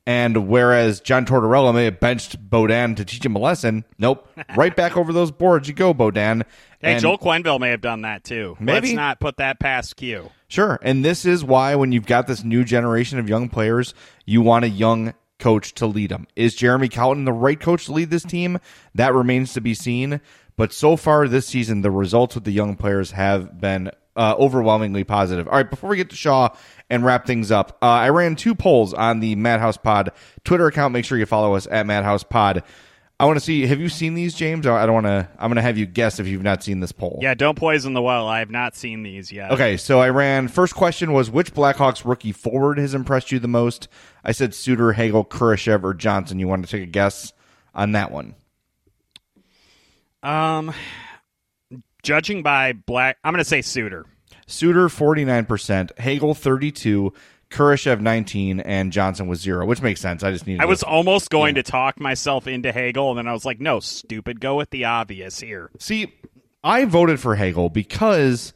and 0.06 0.48
whereas 0.48 1.00
John 1.00 1.24
Tortorella 1.24 1.74
may 1.74 1.84
have 1.86 1.98
benched 2.00 2.50
Beaudin 2.50 2.96
to 2.96 3.04
teach 3.04 3.24
him 3.24 3.36
a 3.36 3.38
lesson, 3.38 3.84
nope, 3.98 4.28
right 4.56 4.74
back 4.76 4.96
over 4.96 5.12
those 5.12 5.30
boards 5.30 5.66
you 5.68 5.74
go, 5.74 5.94
Beaudin. 5.94 6.42
Hey, 6.80 6.92
And- 6.94 7.00
Joel 7.02 7.18
Quenneville 7.18 7.60
may 7.60 7.70
have 7.70 7.80
done 7.80 8.02
that 8.02 8.24
too. 8.24 8.56
Let's 8.60 8.82
Maybe. 8.84 8.94
not 8.94 9.20
put 9.20 9.38
that 9.38 9.58
past 9.58 9.96
Q. 9.96 10.30
Sure. 10.48 10.78
And 10.82 11.04
this 11.04 11.24
is 11.24 11.42
why 11.42 11.74
when 11.74 11.90
you've 11.92 12.06
got 12.06 12.26
this 12.26 12.44
new 12.44 12.64
generation 12.64 13.18
of 13.18 13.28
young 13.28 13.48
players, 13.48 13.94
you 14.26 14.42
want 14.42 14.64
a 14.64 14.68
young 14.68 15.14
coach 15.40 15.74
to 15.74 15.86
lead 15.86 16.10
them. 16.10 16.26
Is 16.36 16.54
Jeremy 16.54 16.88
Colliton 16.88 17.24
the 17.24 17.32
right 17.32 17.58
coach 17.58 17.86
to 17.86 17.92
lead 17.92 18.10
this 18.10 18.22
team? 18.22 18.58
That 18.94 19.14
remains 19.14 19.54
to 19.54 19.60
be 19.60 19.74
seen. 19.74 20.20
But 20.56 20.72
so 20.72 20.96
far 20.96 21.26
this 21.26 21.46
season, 21.46 21.80
the 21.80 21.90
results 21.90 22.36
with 22.36 22.44
the 22.44 22.52
young 22.52 22.76
players 22.76 23.10
have 23.12 23.60
been 23.60 23.90
uh, 24.16 24.34
overwhelmingly 24.38 25.04
positive. 25.04 25.48
All 25.48 25.54
right, 25.54 25.68
before 25.68 25.90
we 25.90 25.96
get 25.96 26.10
to 26.10 26.16
Shaw 26.16 26.50
and 26.90 27.04
wrap 27.04 27.26
things 27.26 27.50
up, 27.50 27.78
uh, 27.82 27.86
I 27.86 28.10
ran 28.10 28.36
two 28.36 28.54
polls 28.54 28.94
on 28.94 29.20
the 29.20 29.34
Madhouse 29.36 29.76
Pod 29.76 30.10
Twitter 30.44 30.66
account. 30.66 30.92
Make 30.92 31.04
sure 31.04 31.18
you 31.18 31.26
follow 31.26 31.54
us 31.54 31.66
at 31.70 31.86
Madhouse 31.86 32.24
Pod. 32.24 32.62
I 33.20 33.26
want 33.26 33.38
to 33.38 33.44
see. 33.44 33.64
Have 33.66 33.78
you 33.78 33.88
seen 33.88 34.14
these, 34.14 34.34
James? 34.34 34.66
I 34.66 34.84
don't 34.86 34.94
want 34.94 35.06
to. 35.06 35.28
I'm 35.38 35.48
going 35.48 35.56
to 35.56 35.62
have 35.62 35.78
you 35.78 35.86
guess 35.86 36.18
if 36.18 36.26
you've 36.26 36.42
not 36.42 36.64
seen 36.64 36.80
this 36.80 36.90
poll. 36.90 37.20
Yeah, 37.22 37.34
don't 37.34 37.56
poison 37.56 37.94
the 37.94 38.02
well. 38.02 38.26
I 38.26 38.40
have 38.40 38.50
not 38.50 38.74
seen 38.74 39.04
these 39.04 39.30
yet. 39.30 39.52
Okay, 39.52 39.76
so 39.76 40.00
I 40.00 40.10
ran. 40.10 40.48
First 40.48 40.74
question 40.74 41.12
was 41.12 41.30
which 41.30 41.54
Blackhawks 41.54 42.04
rookie 42.04 42.32
forward 42.32 42.76
has 42.78 42.92
impressed 42.92 43.30
you 43.30 43.38
the 43.38 43.46
most? 43.46 43.86
I 44.24 44.32
said 44.32 44.52
Suter, 44.52 44.94
Hagel, 44.94 45.24
Kurashev, 45.24 45.84
or 45.84 45.94
Johnson. 45.94 46.40
You 46.40 46.48
want 46.48 46.64
to 46.64 46.70
take 46.70 46.82
a 46.82 46.90
guess 46.90 47.32
on 47.72 47.92
that 47.92 48.10
one? 48.10 48.34
Um, 50.24 50.74
judging 52.04 52.42
by 52.42 52.72
black, 52.72 53.18
I'm 53.24 53.32
going 53.32 53.42
to 53.42 53.48
say 53.48 53.62
Suter. 53.62 54.06
Suter 54.46 54.88
forty 54.88 55.24
nine 55.24 55.46
percent, 55.46 55.90
Hagel 55.98 56.34
thirty 56.34 56.70
two, 56.70 57.12
Kurashev 57.50 58.00
nineteen, 58.00 58.60
and 58.60 58.92
Johnson 58.92 59.26
was 59.26 59.40
zero, 59.40 59.66
which 59.66 59.82
makes 59.82 60.00
sense. 60.00 60.22
I 60.22 60.30
just 60.30 60.46
needed. 60.46 60.60
I 60.60 60.64
to- 60.64 60.68
was 60.68 60.82
almost 60.82 61.30
going 61.30 61.54
to 61.56 61.62
talk 61.62 61.98
myself 61.98 62.46
into 62.46 62.70
Hagel, 62.70 63.10
and 63.10 63.18
then 63.18 63.26
I 63.26 63.32
was 63.32 63.44
like, 63.44 63.58
no, 63.60 63.80
stupid. 63.80 64.40
Go 64.40 64.56
with 64.56 64.70
the 64.70 64.84
obvious 64.84 65.40
here. 65.40 65.70
See, 65.78 66.14
I 66.62 66.84
voted 66.84 67.20
for 67.20 67.34
Hagel 67.36 67.70
because 67.70 68.52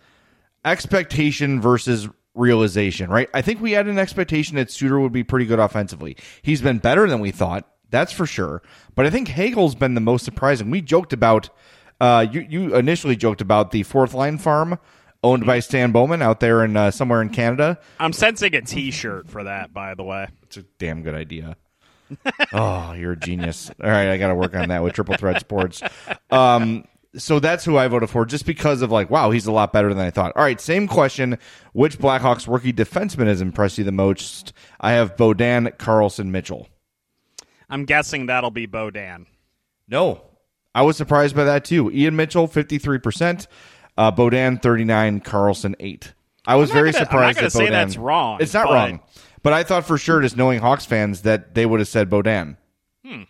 expectation 0.64 1.60
versus 1.60 2.08
realization, 2.34 3.10
right? 3.10 3.28
I 3.34 3.42
think 3.42 3.60
we 3.60 3.72
had 3.72 3.86
an 3.88 3.98
expectation 3.98 4.56
that 4.56 4.70
Suter 4.70 5.00
would 5.00 5.12
be 5.12 5.24
pretty 5.24 5.46
good 5.46 5.58
offensively. 5.58 6.16
He's 6.42 6.60
been 6.60 6.78
better 6.78 7.08
than 7.08 7.20
we 7.20 7.30
thought, 7.30 7.66
that's 7.90 8.12
for 8.12 8.26
sure. 8.26 8.62
But 8.94 9.06
I 9.06 9.10
think 9.10 9.28
Hagel's 9.28 9.74
been 9.74 9.94
the 9.94 10.00
most 10.00 10.24
surprising. 10.24 10.70
We 10.70 10.80
joked 10.80 11.12
about, 11.12 11.48
uh, 12.00 12.26
you, 12.30 12.46
you 12.48 12.76
initially 12.76 13.16
joked 13.16 13.40
about 13.40 13.70
the 13.70 13.82
fourth 13.82 14.14
line 14.14 14.38
farm 14.38 14.78
owned 15.22 15.44
by 15.44 15.58
Stan 15.60 15.92
Bowman 15.92 16.22
out 16.22 16.40
there 16.40 16.64
in 16.64 16.76
uh, 16.76 16.90
somewhere 16.90 17.22
in 17.22 17.28
Canada. 17.30 17.78
I'm 17.98 18.12
sensing 18.12 18.54
a 18.54 18.62
T-shirt 18.62 19.28
for 19.28 19.44
that, 19.44 19.72
by 19.72 19.94
the 19.94 20.04
way. 20.04 20.28
It's 20.44 20.56
a 20.56 20.62
damn 20.78 21.02
good 21.02 21.14
idea. 21.14 21.56
oh, 22.52 22.92
you're 22.92 23.12
a 23.12 23.16
genius. 23.16 23.70
All 23.82 23.90
right, 23.90 24.08
I 24.08 24.16
got 24.16 24.28
to 24.28 24.34
work 24.34 24.54
on 24.54 24.68
that 24.68 24.82
with 24.82 24.94
Triple 24.94 25.16
Threat 25.16 25.40
Sports. 25.40 25.82
Um, 26.30 26.84
so 27.16 27.40
that's 27.40 27.64
who 27.64 27.76
I 27.76 27.88
voted 27.88 28.10
for, 28.10 28.24
just 28.24 28.46
because 28.46 28.82
of 28.82 28.90
like, 28.90 29.10
wow, 29.10 29.30
he's 29.30 29.46
a 29.46 29.52
lot 29.52 29.72
better 29.72 29.92
than 29.92 30.04
I 30.04 30.10
thought. 30.10 30.32
All 30.36 30.42
right, 30.42 30.60
same 30.60 30.86
question: 30.86 31.38
Which 31.72 31.98
Blackhawks 31.98 32.50
rookie 32.50 32.72
defenseman 32.72 33.26
has 33.26 33.40
impressed 33.40 33.78
you 33.78 33.84
the 33.84 33.92
most? 33.92 34.52
I 34.80 34.92
have 34.92 35.16
Beaudin, 35.16 35.76
Carlsson, 35.76 36.26
Mitchell. 36.26 36.68
I'm 37.68 37.84
guessing 37.84 38.26
that'll 38.26 38.50
be 38.50 38.66
Beaudin. 38.66 39.26
No, 39.88 40.22
I 40.78 40.82
was 40.82 40.96
surprised 40.96 41.34
by 41.34 41.42
that 41.44 41.64
too. 41.64 41.90
Ian 41.90 42.14
Mitchell, 42.14 42.46
fifty 42.46 42.78
three 42.78 42.98
percent. 42.98 43.48
Uh, 43.96 44.12
Beaudin, 44.12 44.62
thirty 44.62 44.84
nine. 44.84 45.20
Carlsson, 45.20 45.74
eight. 45.80 46.12
I 46.46 46.54
was 46.54 46.70
very 46.70 46.92
gonna- 46.92 46.98
I'm 46.98 47.02
not 47.02 47.10
surprised. 47.10 47.38
gonna 47.38 47.50
say 47.50 47.66
Beaudin- 47.66 47.70
that's 47.70 47.96
wrong, 47.96 48.38
It's 48.40 48.54
not 48.54 48.66
but- 48.68 48.74
wrong, 48.74 49.00
but 49.42 49.52
I 49.52 49.64
thought 49.64 49.84
for 49.86 49.98
sure, 49.98 50.20
just 50.22 50.36
knowing 50.36 50.60
Hawks 50.60 50.84
fans, 50.84 51.22
that 51.22 51.54
they 51.56 51.66
would 51.66 51.80
have 51.80 51.88
said 51.88 52.08
Beaudin. 52.08 52.56
Hmm. 53.04 53.22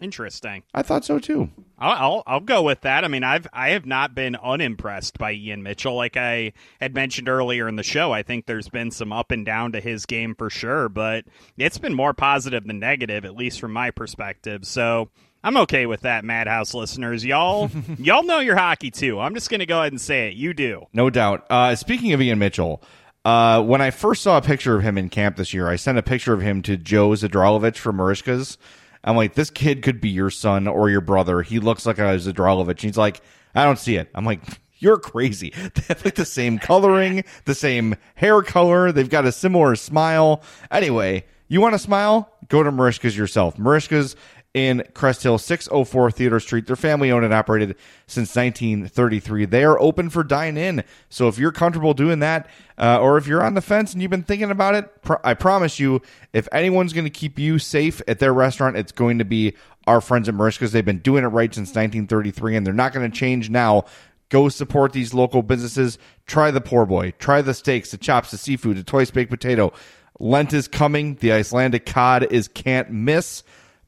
Interesting. 0.00 0.64
I 0.74 0.82
thought 0.82 1.04
so 1.04 1.20
too. 1.20 1.50
I'll, 1.78 1.92
I'll 1.92 2.22
I'll 2.26 2.40
go 2.40 2.62
with 2.64 2.80
that. 2.80 3.04
I 3.04 3.08
mean, 3.08 3.22
I've 3.22 3.46
I 3.52 3.70
have 3.70 3.86
not 3.86 4.12
been 4.16 4.34
unimpressed 4.34 5.16
by 5.18 5.32
Ian 5.32 5.62
Mitchell. 5.62 5.94
Like 5.94 6.16
I 6.16 6.52
had 6.80 6.92
mentioned 6.94 7.28
earlier 7.28 7.68
in 7.68 7.76
the 7.76 7.84
show, 7.84 8.10
I 8.10 8.24
think 8.24 8.46
there's 8.46 8.68
been 8.68 8.90
some 8.90 9.12
up 9.12 9.30
and 9.30 9.46
down 9.46 9.70
to 9.72 9.80
his 9.80 10.04
game 10.04 10.34
for 10.34 10.50
sure, 10.50 10.88
but 10.88 11.24
it's 11.56 11.78
been 11.78 11.94
more 11.94 12.14
positive 12.14 12.64
than 12.66 12.80
negative, 12.80 13.24
at 13.24 13.36
least 13.36 13.60
from 13.60 13.72
my 13.72 13.92
perspective. 13.92 14.64
So 14.64 15.08
I'm 15.44 15.56
okay 15.58 15.86
with 15.86 16.02
that, 16.02 16.24
Madhouse 16.24 16.72
listeners. 16.74 17.24
Y'all 17.24 17.70
y'all 17.98 18.22
know 18.22 18.38
your 18.38 18.56
hockey 18.56 18.90
too. 18.90 19.18
I'm 19.18 19.34
just 19.34 19.50
gonna 19.50 19.66
go 19.66 19.80
ahead 19.80 19.92
and 19.92 20.00
say 20.00 20.28
it. 20.28 20.34
You 20.34 20.54
do. 20.54 20.86
No 20.92 21.10
doubt. 21.10 21.46
Uh, 21.50 21.74
speaking 21.74 22.12
of 22.12 22.22
Ian 22.22 22.38
Mitchell, 22.38 22.82
uh, 23.24 23.62
when 23.62 23.80
I 23.80 23.90
first 23.90 24.22
saw 24.22 24.36
a 24.36 24.42
picture 24.42 24.76
of 24.76 24.82
him 24.82 24.98
in 24.98 25.08
camp 25.08 25.36
this 25.36 25.52
year, 25.52 25.68
I 25.68 25.76
sent 25.76 25.98
a 25.98 26.02
picture 26.02 26.32
of 26.32 26.40
him 26.42 26.62
to 26.62 26.76
Joe 26.76 27.10
Zadralovich 27.10 27.76
from 27.76 27.96
Merichka's. 27.96 28.58
I'm 29.04 29.16
like, 29.16 29.34
this 29.34 29.50
kid 29.50 29.82
could 29.82 30.00
be 30.00 30.10
your 30.10 30.30
son 30.30 30.68
or 30.68 30.88
your 30.88 31.00
brother. 31.00 31.42
He 31.42 31.58
looks 31.58 31.86
like 31.86 31.98
a 31.98 32.02
Zadralovich. 32.02 32.80
He's 32.80 32.96
like, 32.96 33.20
I 33.54 33.64
don't 33.64 33.78
see 33.78 33.96
it. 33.96 34.08
I'm 34.14 34.24
like, 34.24 34.40
you're 34.78 34.98
crazy. 34.98 35.52
They 35.74 35.82
have 35.88 36.04
like 36.04 36.14
the 36.14 36.24
same 36.24 36.58
coloring, 36.58 37.24
the 37.44 37.54
same 37.54 37.96
hair 38.14 38.42
color. 38.42 38.92
They've 38.92 39.08
got 39.08 39.24
a 39.24 39.32
similar 39.32 39.74
smile. 39.76 40.42
Anyway, 40.70 41.24
you 41.48 41.60
want 41.60 41.74
to 41.74 41.78
smile? 41.78 42.32
Go 42.48 42.62
to 42.62 42.70
Merichka's 42.70 43.16
yourself. 43.16 43.56
Merichka's 43.56 44.16
in 44.54 44.84
Crest 44.92 45.22
Hill, 45.22 45.38
604 45.38 46.10
Theater 46.10 46.38
Street. 46.38 46.66
They're 46.66 46.76
family 46.76 47.10
owned 47.10 47.24
and 47.24 47.32
operated 47.32 47.74
since 48.06 48.36
1933. 48.36 49.46
They 49.46 49.64
are 49.64 49.80
open 49.80 50.10
for 50.10 50.22
dine 50.22 50.58
in. 50.58 50.84
So 51.08 51.28
if 51.28 51.38
you're 51.38 51.52
comfortable 51.52 51.94
doing 51.94 52.18
that, 52.18 52.48
uh, 52.76 53.00
or 53.00 53.16
if 53.16 53.26
you're 53.26 53.42
on 53.42 53.54
the 53.54 53.62
fence 53.62 53.92
and 53.92 54.02
you've 54.02 54.10
been 54.10 54.22
thinking 54.22 54.50
about 54.50 54.74
it, 54.74 55.02
pr- 55.02 55.14
I 55.24 55.34
promise 55.34 55.80
you, 55.80 56.02
if 56.34 56.48
anyone's 56.52 56.92
going 56.92 57.04
to 57.04 57.10
keep 57.10 57.38
you 57.38 57.58
safe 57.58 58.02
at 58.06 58.18
their 58.18 58.34
restaurant, 58.34 58.76
it's 58.76 58.92
going 58.92 59.18
to 59.18 59.24
be 59.24 59.54
our 59.86 60.02
friends 60.02 60.28
at 60.28 60.34
Merichka's. 60.34 60.72
They've 60.72 60.84
been 60.84 60.98
doing 60.98 61.24
it 61.24 61.28
right 61.28 61.52
since 61.52 61.68
1933, 61.68 62.56
and 62.56 62.66
they're 62.66 62.74
not 62.74 62.92
going 62.92 63.10
to 63.10 63.16
change 63.16 63.48
now. 63.48 63.86
Go 64.28 64.48
support 64.48 64.92
these 64.92 65.14
local 65.14 65.42
businesses. 65.42 65.98
Try 66.26 66.50
the 66.50 66.60
poor 66.60 66.86
boy. 66.86 67.12
Try 67.18 67.42
the 67.42 67.54
steaks, 67.54 67.90
the 67.90 67.98
chops, 67.98 68.30
the 68.30 68.38
seafood, 68.38 68.76
the 68.76 68.82
twice 68.82 69.10
baked 69.10 69.30
potato. 69.30 69.72
Lent 70.18 70.52
is 70.52 70.68
coming. 70.68 71.16
The 71.16 71.32
Icelandic 71.32 71.84
cod 71.86 72.30
is 72.30 72.48
can't 72.48 72.90
miss 72.90 73.42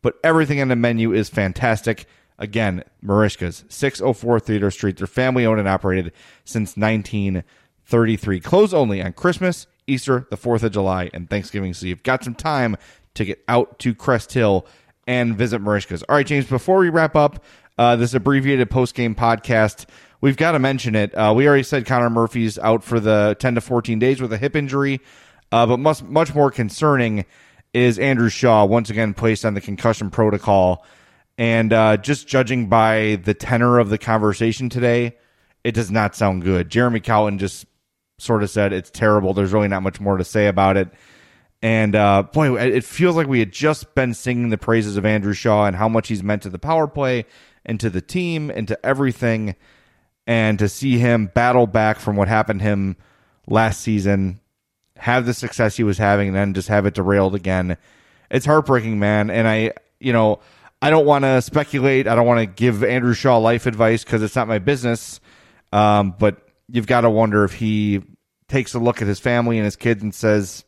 but 0.05 0.21
everything 0.23 0.61
on 0.61 0.69
the 0.69 0.77
menu 0.77 1.15
is 1.15 1.31
fantastic. 1.31 2.05
Again, 2.39 2.85
Merichka's, 3.03 3.65
604 3.71 4.39
Theater 4.39 4.71
Street. 4.71 4.99
They're 4.99 5.07
family 5.07 5.47
owned 5.47 5.61
and 5.61 5.69
operated 5.69 6.13
since 6.45 6.77
1933. 6.77 8.41
Close 8.41 8.75
only 8.75 9.03
on 9.03 9.15
Christmas, 9.15 9.67
Easter, 9.87 10.27
the 10.29 10.37
4th 10.37 10.63
of 10.63 10.73
July, 10.73 11.09
and 11.15 11.31
Thanksgiving. 11.31 11.73
So 11.73 11.87
you've 11.87 12.03
got 12.03 12.23
some 12.23 12.35
time 12.35 12.77
to 13.15 13.25
get 13.25 13.43
out 13.49 13.79
to 13.79 13.95
Crest 13.95 14.35
Hill 14.35 14.67
and 15.07 15.39
visit 15.39 15.63
Merichka's. 15.63 16.03
All 16.03 16.17
right, 16.17 16.27
James, 16.27 16.47
before 16.47 16.81
we 16.81 16.91
wrap 16.91 17.17
up 17.17 17.43
uh, 17.79 17.97
this 17.97 18.13
abbreviated 18.13 18.71
post 18.71 18.95
game 18.95 19.15
podcast, 19.15 19.87
we've 20.21 20.37
got 20.37 20.53
to 20.53 20.59
mention 20.59 20.95
it. 20.95 21.15
Uh, 21.15 21.33
we 21.35 21.49
already 21.49 21.63
said 21.63 21.87
Connor 21.87 22.11
Murphy's 22.11 22.59
out 22.59 22.85
for 22.85 23.01
the 23.01 23.39
10 23.39 23.55
to 23.55 23.63
14 23.63 23.99
days 23.99 24.21
with 24.21 24.35
a 24.35 24.39
hip 24.39 24.55
injury, 24.55 25.01
uh, 25.51 25.65
but 25.65 25.79
much, 25.79 26.03
much 26.03 26.35
more 26.35 26.51
concerning 26.51 27.25
is 27.75 27.99
Andrew 27.99 28.29
Shaw 28.31 28.65
once 28.65 28.89
again 28.89 29.13
placed 29.13 29.45
on 29.45 29.55
the 29.55 29.61
concussion 29.61 30.09
protocol. 30.09 30.87
And 31.37 31.73
uh, 31.73 31.97
just 31.97 32.29
judging 32.29 32.69
by 32.69 33.21
the 33.25 33.35
tenor 33.35 33.81
of 33.81 33.91
the 33.91 33.99
conversation 33.99 34.69
today, 34.69 35.17
it 35.65 35.73
does 35.73 35.91
not 35.91 36.15
sound 36.15 36.45
good. 36.45 36.71
Jeremy 36.71 37.01
Colliton 37.01 37.39
just 37.39 37.67
sort 38.19 38.45
of 38.45 38.51
said 38.51 38.73
it's 38.73 38.91
terrible. 38.91 39.35
There's 39.35 39.53
really 39.53 39.69
not 39.69 39.83
much 39.83 40.01
more 40.01 40.17
to 40.17 40.25
say 40.25 40.47
about 40.47 40.77
it. 40.77 40.89
And 41.61 41.97
uh, 41.97 42.25
boy, 42.25 42.57
it 42.57 42.85
feels 42.85 43.17
like 43.17 43.27
we 43.27 43.41
had 43.41 43.51
just 43.51 43.95
been 43.95 44.15
singing 44.15 44.51
the 44.51 44.59
praises 44.59 44.97
of 44.97 45.05
Andrew 45.05 45.33
Shaw 45.33 45.67
and 45.67 45.75
how 45.75 45.89
much 45.89 46.09
he's 46.09 46.23
meant 46.23 46.43
to 46.43 46.51
the 46.51 46.59
power 46.59 46.87
play 46.87 47.25
and 47.65 47.81
to 47.81 47.91
the 47.91 48.03
team 48.03 48.51
and 48.51 48.69
to 48.69 48.87
everything. 48.87 49.57
And 50.27 50.59
to 50.59 50.69
see 50.69 50.99
him 50.99 51.27
battle 51.27 51.67
back 51.67 51.99
from 51.99 52.17
what 52.17 52.29
happened 52.29 52.61
to 52.61 52.65
him 52.65 52.97
last 53.47 53.81
season, 53.81 54.41
have 54.97 55.27
the 55.27 55.35
success 55.35 55.77
he 55.77 55.85
was 55.85 55.99
having, 55.99 56.29
and 56.29 56.37
then 56.37 56.55
just 56.55 56.69
have 56.69 56.87
it 56.87 56.95
derailed 56.95 57.35
again. 57.35 57.77
It's 58.31 58.47
heartbreaking, 58.47 58.99
man. 58.99 59.31
And 59.31 59.47
I, 59.47 59.73
you 60.01 60.13
know, 60.13 60.41
I 60.81 60.91
don't 60.91 61.07
want 61.07 61.25
to 61.25 61.41
speculate. 61.43 62.07
I 62.07 62.15
don't 62.15 62.27
want 62.27 62.41
to 62.41 62.47
give 62.47 62.85
Andrew 62.85 63.15
Shaw 63.15 63.39
life 63.39 63.67
advice 63.67 64.05
because 64.05 64.23
it's 64.23 64.37
not 64.37 64.49
my 64.49 64.59
business. 64.59 65.21
Um, 65.73 66.15
but 66.19 66.47
you've 66.69 66.87
got 66.87 67.03
to 67.03 67.11
wonder 67.11 67.45
if 67.45 67.55
he 67.55 68.03
takes 68.49 68.75
a 68.75 68.79
look 68.79 69.03
at 69.03 69.09
his 69.09 69.19
family 69.19 69.59
and 69.59 69.65
his 69.65 69.77
kids 69.77 70.03
and 70.03 70.15
says, 70.15 70.65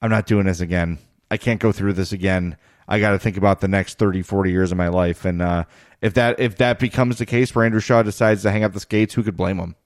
I'm 0.00 0.10
not 0.10 0.26
doing 0.26 0.46
this 0.46 0.60
again. 0.60 0.98
I 1.30 1.36
can't 1.36 1.60
go 1.60 1.72
through 1.72 1.92
this 1.92 2.12
again. 2.12 2.56
I 2.88 3.00
got 3.00 3.12
to 3.12 3.18
think 3.18 3.36
about 3.36 3.60
the 3.60 3.68
next 3.68 3.98
30, 3.98 4.22
40 4.22 4.50
years 4.50 4.72
of 4.72 4.78
my 4.78 4.88
life. 4.88 5.24
And 5.24 5.40
uh, 5.40 5.64
if 6.00 6.14
that 6.14 6.40
if 6.40 6.56
that 6.56 6.78
becomes 6.78 7.18
the 7.18 7.26
case 7.26 7.54
where 7.54 7.64
Andrew 7.64 7.80
Shaw 7.80 8.02
decides 8.02 8.42
to 8.42 8.50
hang 8.50 8.64
up 8.64 8.72
the 8.72 8.80
skates, 8.80 9.14
who 9.14 9.22
could 9.22 9.36
blame 9.36 9.58
him? 9.58 9.76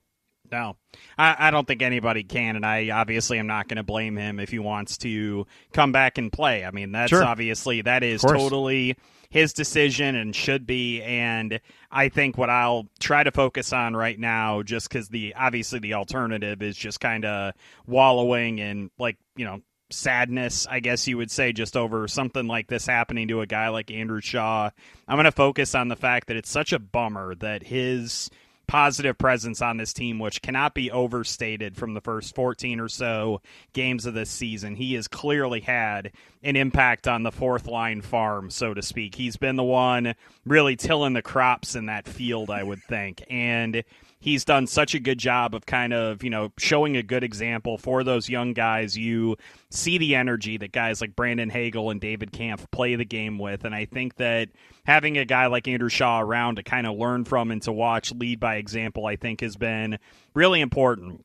No, 0.51 0.77
I, 1.17 1.35
I 1.47 1.51
don't 1.51 1.67
think 1.67 1.81
anybody 1.81 2.23
can, 2.23 2.55
and 2.55 2.65
I 2.65 2.89
obviously 2.89 3.39
am 3.39 3.47
not 3.47 3.67
going 3.67 3.77
to 3.77 3.83
blame 3.83 4.15
him 4.17 4.39
if 4.39 4.49
he 4.49 4.59
wants 4.59 4.97
to 4.99 5.47
come 5.73 5.91
back 5.91 6.17
and 6.17 6.31
play. 6.31 6.63
I 6.63 6.71
mean, 6.71 6.91
that's 6.91 7.09
Sure. 7.09 7.23
obviously 7.23 7.81
that 7.81 8.03
is 8.03 8.21
totally 8.21 8.95
his 9.29 9.53
decision 9.53 10.15
and 10.15 10.35
should 10.35 10.65
be. 10.65 11.01
And 11.01 11.59
I 11.91 12.09
think 12.09 12.37
what 12.37 12.49
I'll 12.49 12.87
try 12.99 13.23
to 13.23 13.31
focus 13.31 13.73
on 13.73 13.95
right 13.95 14.17
now, 14.19 14.61
just 14.63 14.89
because 14.89 15.09
the 15.09 15.33
obviously 15.35 15.79
the 15.79 15.95
alternative 15.95 16.61
is 16.61 16.77
just 16.77 16.99
kind 16.99 17.25
of 17.25 17.53
wallowing 17.87 18.59
in 18.59 18.91
like 18.99 19.17
you 19.35 19.45
know 19.45 19.61
sadness, 19.89 20.67
I 20.69 20.81
guess 20.81 21.07
you 21.07 21.17
would 21.17 21.31
say, 21.31 21.53
just 21.53 21.77
over 21.77 22.07
something 22.07 22.45
like 22.47 22.67
this 22.67 22.85
happening 22.85 23.29
to 23.29 23.41
a 23.41 23.47
guy 23.47 23.69
like 23.69 23.89
Andrew 23.89 24.21
Shaw. 24.21 24.69
I'm 25.07 25.15
going 25.15 25.25
to 25.25 25.31
focus 25.31 25.75
on 25.75 25.87
the 25.87 25.95
fact 25.95 26.27
that 26.27 26.35
it's 26.37 26.49
such 26.51 26.73
a 26.73 26.79
bummer 26.79 27.35
that 27.35 27.63
his 27.63 28.29
positive 28.67 29.17
presence 29.17 29.61
on 29.61 29.77
this 29.77 29.93
team, 29.93 30.19
which 30.19 30.41
cannot 30.41 30.73
be 30.73 30.91
overstated 30.91 31.77
from 31.77 31.93
the 31.93 32.01
first 32.01 32.35
14 32.35 32.79
or 32.79 32.89
so 32.89 33.41
games 33.73 34.05
of 34.05 34.13
this 34.13 34.29
season. 34.29 34.75
He 34.75 34.93
has 34.95 35.07
clearly 35.07 35.61
had 35.61 36.11
an 36.43 36.55
impact 36.55 37.07
on 37.07 37.23
the 37.23 37.31
fourth 37.31 37.65
line 37.65 38.01
farm, 38.01 38.49
so 38.49 38.73
to 38.73 38.81
speak. 38.81 39.15
He's 39.15 39.37
been 39.37 39.55
the 39.55 39.63
one 39.63 40.15
really 40.45 40.75
tilling 40.75 41.13
the 41.13 41.21
crops 41.21 41.75
in 41.75 41.87
that 41.87 42.07
field, 42.07 42.49
I 42.49 42.63
would 42.63 42.83
think. 42.83 43.23
And 43.29 43.83
he's 44.19 44.43
done 44.45 44.67
such 44.67 44.95
a 44.95 44.99
good 44.99 45.17
job 45.17 45.53
of 45.53 45.65
kind 45.65 45.93
of, 45.93 46.23
you 46.23 46.29
know, 46.29 46.51
showing 46.57 46.97
a 46.97 47.03
good 47.03 47.23
example 47.23 47.77
for 47.77 48.03
those 48.03 48.29
young 48.29 48.53
guys. 48.53 48.97
You 48.97 49.37
see 49.69 49.97
the 49.97 50.15
energy 50.15 50.57
that 50.57 50.71
guys 50.71 51.01
like 51.01 51.15
Brandon 51.15 51.49
Hagel 51.49 51.89
and 51.89 52.01
David 52.01 52.31
Kampf 52.31 52.69
play 52.71 52.95
the 52.95 53.05
game 53.05 53.37
with. 53.37 53.63
And 53.63 53.75
I 53.75 53.85
think 53.85 54.15
that 54.15 54.49
having 54.85 55.17
a 55.17 55.25
guy 55.25 55.47
like 55.47 55.67
Andrew 55.67 55.89
Shaw 55.89 56.21
around 56.21 56.55
to 56.55 56.63
kind 56.63 56.87
of 56.87 56.97
learn 56.97 57.25
from 57.25 57.51
and 57.51 57.61
to 57.63 57.71
watch 57.71 58.11
lead 58.11 58.39
by 58.39 58.55
example, 58.55 59.05
I 59.05 59.15
think 59.15 59.41
has 59.41 59.55
been 59.55 59.99
really 60.33 60.61
important. 60.61 61.23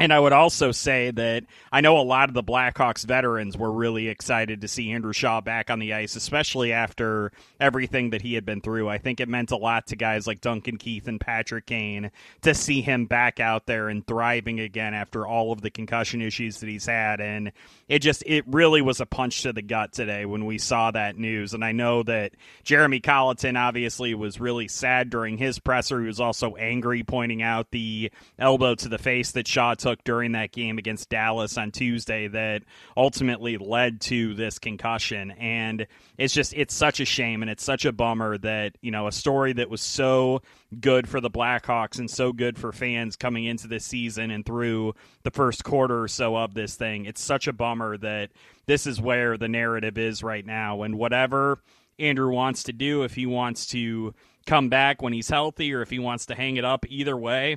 And 0.00 0.12
I 0.12 0.20
would 0.20 0.32
also 0.32 0.70
say 0.70 1.10
that 1.10 1.44
I 1.72 1.80
know 1.80 1.98
a 1.98 2.02
lot 2.02 2.28
of 2.28 2.34
the 2.34 2.42
Blackhawks 2.42 3.04
veterans 3.04 3.56
were 3.58 3.72
really 3.72 4.06
excited 4.06 4.60
to 4.60 4.68
see 4.68 4.92
Andrew 4.92 5.12
Shaw 5.12 5.40
back 5.40 5.70
on 5.70 5.80
the 5.80 5.92
ice, 5.94 6.14
especially 6.14 6.72
after 6.72 7.32
everything 7.58 8.10
that 8.10 8.22
he 8.22 8.34
had 8.34 8.46
been 8.46 8.60
through. 8.60 8.88
I 8.88 8.98
think 8.98 9.18
it 9.18 9.28
meant 9.28 9.50
a 9.50 9.56
lot 9.56 9.88
to 9.88 9.96
guys 9.96 10.24
like 10.28 10.40
Duncan 10.40 10.76
Keith 10.76 11.08
and 11.08 11.20
Patrick 11.20 11.66
Kane 11.66 12.12
to 12.42 12.54
see 12.54 12.80
him 12.80 13.06
back 13.06 13.40
out 13.40 13.66
there 13.66 13.88
and 13.88 14.06
thriving 14.06 14.60
again 14.60 14.94
after 14.94 15.26
all 15.26 15.50
of 15.50 15.62
the 15.62 15.70
concussion 15.70 16.22
issues 16.22 16.60
that 16.60 16.68
he's 16.68 16.86
had. 16.86 17.20
And 17.20 17.50
it 17.88 17.98
just, 17.98 18.22
it 18.24 18.44
really 18.46 18.82
was 18.82 19.00
a 19.00 19.06
punch 19.06 19.42
to 19.42 19.52
the 19.52 19.62
gut 19.62 19.92
today 19.92 20.26
when 20.26 20.46
we 20.46 20.58
saw 20.58 20.92
that 20.92 21.18
news. 21.18 21.54
And 21.54 21.64
I 21.64 21.72
know 21.72 22.04
that 22.04 22.34
Jeremy 22.62 23.00
Colliton 23.00 23.56
obviously 23.56 24.14
was 24.14 24.38
really 24.38 24.68
sad 24.68 25.10
during 25.10 25.38
his 25.38 25.58
presser. 25.58 26.00
He 26.00 26.06
was 26.06 26.20
also 26.20 26.54
angry, 26.54 27.02
pointing 27.02 27.42
out 27.42 27.72
the 27.72 28.12
elbow 28.38 28.76
to 28.76 28.88
the 28.88 28.98
face 28.98 29.32
that 29.32 29.48
Shaw 29.48 29.74
took 29.74 29.87
during 30.04 30.32
that 30.32 30.52
game 30.52 30.78
against 30.78 31.08
Dallas 31.08 31.56
on 31.58 31.70
Tuesday 31.70 32.28
that 32.28 32.62
ultimately 32.96 33.56
led 33.56 34.00
to 34.02 34.34
this 34.34 34.58
concussion. 34.58 35.30
And 35.32 35.86
it's 36.16 36.34
just, 36.34 36.54
it's 36.54 36.74
such 36.74 37.00
a 37.00 37.04
shame 37.04 37.42
and 37.42 37.50
it's 37.50 37.64
such 37.64 37.84
a 37.84 37.92
bummer 37.92 38.38
that, 38.38 38.76
you 38.80 38.90
know, 38.90 39.06
a 39.06 39.12
story 39.12 39.52
that 39.54 39.70
was 39.70 39.80
so 39.80 40.42
good 40.80 41.08
for 41.08 41.20
the 41.20 41.30
Blackhawks 41.30 41.98
and 41.98 42.10
so 42.10 42.32
good 42.32 42.58
for 42.58 42.72
fans 42.72 43.16
coming 43.16 43.44
into 43.44 43.68
this 43.68 43.84
season 43.84 44.30
and 44.30 44.44
through 44.44 44.94
the 45.22 45.30
first 45.30 45.64
quarter 45.64 46.02
or 46.02 46.08
so 46.08 46.36
of 46.36 46.54
this 46.54 46.74
thing. 46.74 47.06
It's 47.06 47.22
such 47.22 47.48
a 47.48 47.52
bummer 47.52 47.96
that 47.98 48.30
this 48.66 48.86
is 48.86 49.00
where 49.00 49.36
the 49.38 49.48
narrative 49.48 49.98
is 49.98 50.22
right 50.22 50.44
now. 50.44 50.82
And 50.82 50.98
whatever 50.98 51.60
Andrew 51.98 52.30
wants 52.30 52.64
to 52.64 52.72
do, 52.72 53.02
if 53.02 53.14
he 53.14 53.26
wants 53.26 53.66
to 53.68 54.14
come 54.46 54.68
back 54.68 55.02
when 55.02 55.12
he's 55.12 55.28
healthy 55.28 55.74
or 55.74 55.82
if 55.82 55.90
he 55.90 55.98
wants 55.98 56.26
to 56.26 56.34
hang 56.34 56.56
it 56.56 56.64
up, 56.64 56.86
either 56.88 57.16
way, 57.16 57.56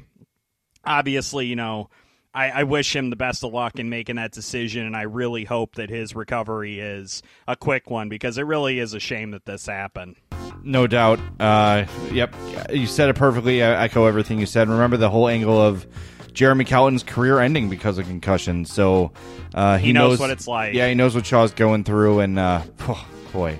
obviously, 0.83 1.45
you 1.47 1.55
know, 1.55 1.89
I, 2.33 2.49
I 2.49 2.63
wish 2.63 2.95
him 2.95 3.09
the 3.09 3.15
best 3.15 3.43
of 3.43 3.51
luck 3.51 3.77
in 3.77 3.89
making 3.89 4.15
that 4.15 4.31
decision, 4.31 4.85
and 4.85 4.95
I 4.95 5.01
really 5.03 5.43
hope 5.43 5.75
that 5.75 5.89
his 5.89 6.15
recovery 6.15 6.79
is 6.79 7.21
a 7.47 7.55
quick 7.55 7.89
one 7.89 8.07
because 8.09 8.37
it 8.37 8.43
really 8.43 8.79
is 8.79 8.93
a 8.93 8.99
shame 8.99 9.31
that 9.31 9.45
this 9.45 9.65
happened. 9.65 10.15
No 10.63 10.87
doubt. 10.87 11.19
Uh, 11.39 11.85
yep, 12.11 12.33
you 12.71 12.87
said 12.87 13.09
it 13.09 13.15
perfectly. 13.15 13.61
I 13.63 13.83
echo 13.83 14.05
everything 14.05 14.39
you 14.39 14.45
said. 14.45 14.69
Remember 14.69 14.95
the 14.95 15.09
whole 15.09 15.27
angle 15.27 15.59
of 15.59 15.85
Jeremy 16.33 16.65
Colliton's 16.65 17.03
career 17.03 17.39
ending 17.39 17.69
because 17.69 17.97
of 17.97 18.05
concussion. 18.05 18.65
So 18.65 19.11
uh, 19.53 19.77
he, 19.77 19.87
He 19.87 19.93
knows 19.93 20.19
what 20.19 20.29
it's 20.29 20.47
like. 20.47 20.73
Yeah, 20.73 20.87
he 20.87 20.95
knows 20.95 21.15
what 21.15 21.25
Shaw's 21.25 21.53
going 21.53 21.83
through, 21.83 22.21
and 22.21 22.39
uh, 22.39 22.63
oh, 22.81 23.07
boy, 23.33 23.59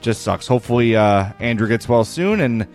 just 0.00 0.22
sucks. 0.22 0.46
Hopefully, 0.46 0.96
uh, 0.96 1.32
Andrew 1.38 1.68
gets 1.68 1.88
well 1.88 2.04
soon, 2.04 2.40
and 2.40 2.66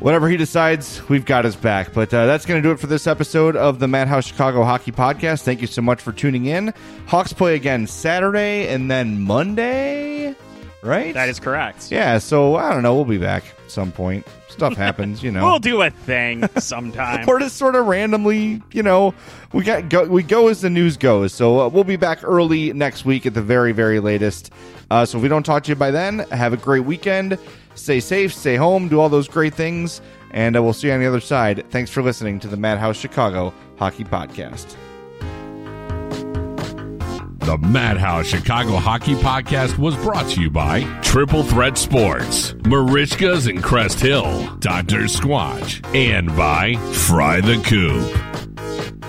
whatever 0.00 0.28
he 0.28 0.36
decides, 0.36 1.06
we've 1.08 1.24
got 1.24 1.44
his 1.44 1.56
back. 1.56 1.92
But 1.92 2.12
uh, 2.12 2.26
that's 2.26 2.46
going 2.46 2.62
to 2.62 2.66
do 2.68 2.72
it 2.72 2.78
for 2.80 2.86
this 2.86 3.06
episode 3.06 3.56
of 3.56 3.78
the 3.78 3.88
Madhouse 3.88 4.26
Chicago 4.26 4.64
Hockey 4.64 4.92
Podcast. 4.92 5.42
Thank 5.42 5.60
you 5.60 5.66
so 5.66 5.82
much 5.82 6.00
for 6.02 6.12
tuning 6.12 6.46
in. 6.46 6.72
Hawks 7.06 7.32
play 7.32 7.54
again 7.54 7.86
Saturday 7.86 8.68
and 8.68 8.90
then 8.90 9.20
Monday, 9.20 10.34
right? 10.82 11.14
That 11.14 11.28
is 11.28 11.40
correct. 11.40 11.90
Yeah, 11.90 12.18
so 12.18 12.56
I 12.56 12.72
don't 12.72 12.82
know. 12.82 12.94
We'll 12.94 13.04
be 13.04 13.18
back 13.18 13.44
at 13.64 13.70
some 13.70 13.92
point. 13.92 14.26
Stuff 14.48 14.74
happens, 14.76 15.20
you 15.22 15.30
know. 15.32 15.44
We'll 15.44 15.58
do 15.58 15.82
a 15.82 15.90
thing 15.90 16.46
sometime. 16.58 17.28
or 17.28 17.40
just 17.40 17.56
sort 17.56 17.74
of 17.74 17.86
randomly, 17.86 18.62
you 18.72 18.84
know, 18.84 19.12
we 19.52 19.64
got 19.64 19.88
go, 19.88 20.04
we 20.04 20.22
go 20.22 20.46
as 20.48 20.60
the 20.60 20.70
news 20.70 20.96
goes. 20.96 21.34
So 21.34 21.60
uh, 21.60 21.68
we'll 21.68 21.82
be 21.82 21.96
back 21.96 22.20
early 22.22 22.72
next 22.72 23.04
week 23.04 23.26
at 23.26 23.34
the 23.34 23.42
very 23.42 23.72
very 23.72 23.98
latest. 23.98 24.52
Uh, 24.92 25.04
so 25.06 25.16
if 25.18 25.22
we 25.22 25.28
don't 25.28 25.42
talk 25.44 25.64
to 25.64 25.70
you 25.70 25.74
by 25.74 25.90
then, 25.90 26.20
have 26.30 26.52
a 26.52 26.56
great 26.56 26.84
weekend. 26.84 27.36
Stay 27.74 28.00
safe, 28.00 28.32
stay 28.32 28.56
home, 28.56 28.88
do 28.88 29.00
all 29.00 29.08
those 29.08 29.28
great 29.28 29.54
things, 29.54 30.00
and 30.30 30.54
we'll 30.54 30.72
see 30.72 30.88
you 30.88 30.92
on 30.94 31.00
the 31.00 31.06
other 31.06 31.20
side. 31.20 31.64
Thanks 31.70 31.90
for 31.90 32.02
listening 32.02 32.40
to 32.40 32.48
the 32.48 32.56
Madhouse 32.56 32.96
Chicago 32.96 33.52
Hockey 33.76 34.04
Podcast. 34.04 34.76
The 37.40 37.58
Madhouse 37.58 38.26
Chicago 38.26 38.76
Hockey 38.76 39.14
Podcast 39.16 39.76
was 39.76 39.94
brought 39.96 40.30
to 40.30 40.40
you 40.40 40.50
by 40.50 40.80
Triple 41.02 41.42
Threat 41.42 41.76
Sports, 41.76 42.54
Merichka's 42.62 43.46
in 43.46 43.60
Crest 43.60 44.00
Hill, 44.00 44.56
Dr. 44.60 45.00
Squatch, 45.02 45.84
and 45.94 46.34
by 46.34 46.76
Fry 46.92 47.42
the 47.42 47.60
Coop. 47.62 49.03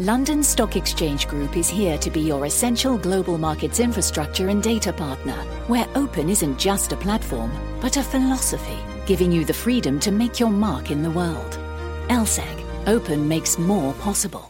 London 0.00 0.44
Stock 0.44 0.76
Exchange 0.76 1.26
Group 1.26 1.56
is 1.56 1.68
here 1.68 1.98
to 1.98 2.08
be 2.08 2.20
your 2.20 2.46
essential 2.46 2.96
global 2.96 3.36
markets 3.36 3.80
infrastructure 3.80 4.46
and 4.46 4.62
data 4.62 4.92
partner, 4.92 5.34
where 5.66 5.88
open 5.96 6.28
isn't 6.28 6.56
just 6.56 6.92
a 6.92 6.96
platform, 6.96 7.50
but 7.80 7.96
a 7.96 8.02
philosophy, 8.04 8.78
giving 9.06 9.32
you 9.32 9.44
the 9.44 9.52
freedom 9.52 9.98
to 9.98 10.12
make 10.12 10.38
your 10.38 10.50
mark 10.50 10.92
in 10.92 11.02
the 11.02 11.10
world. 11.10 11.58
LSEG, 12.10 12.64
open 12.86 13.26
makes 13.26 13.58
more 13.58 13.92
possible. 13.94 14.47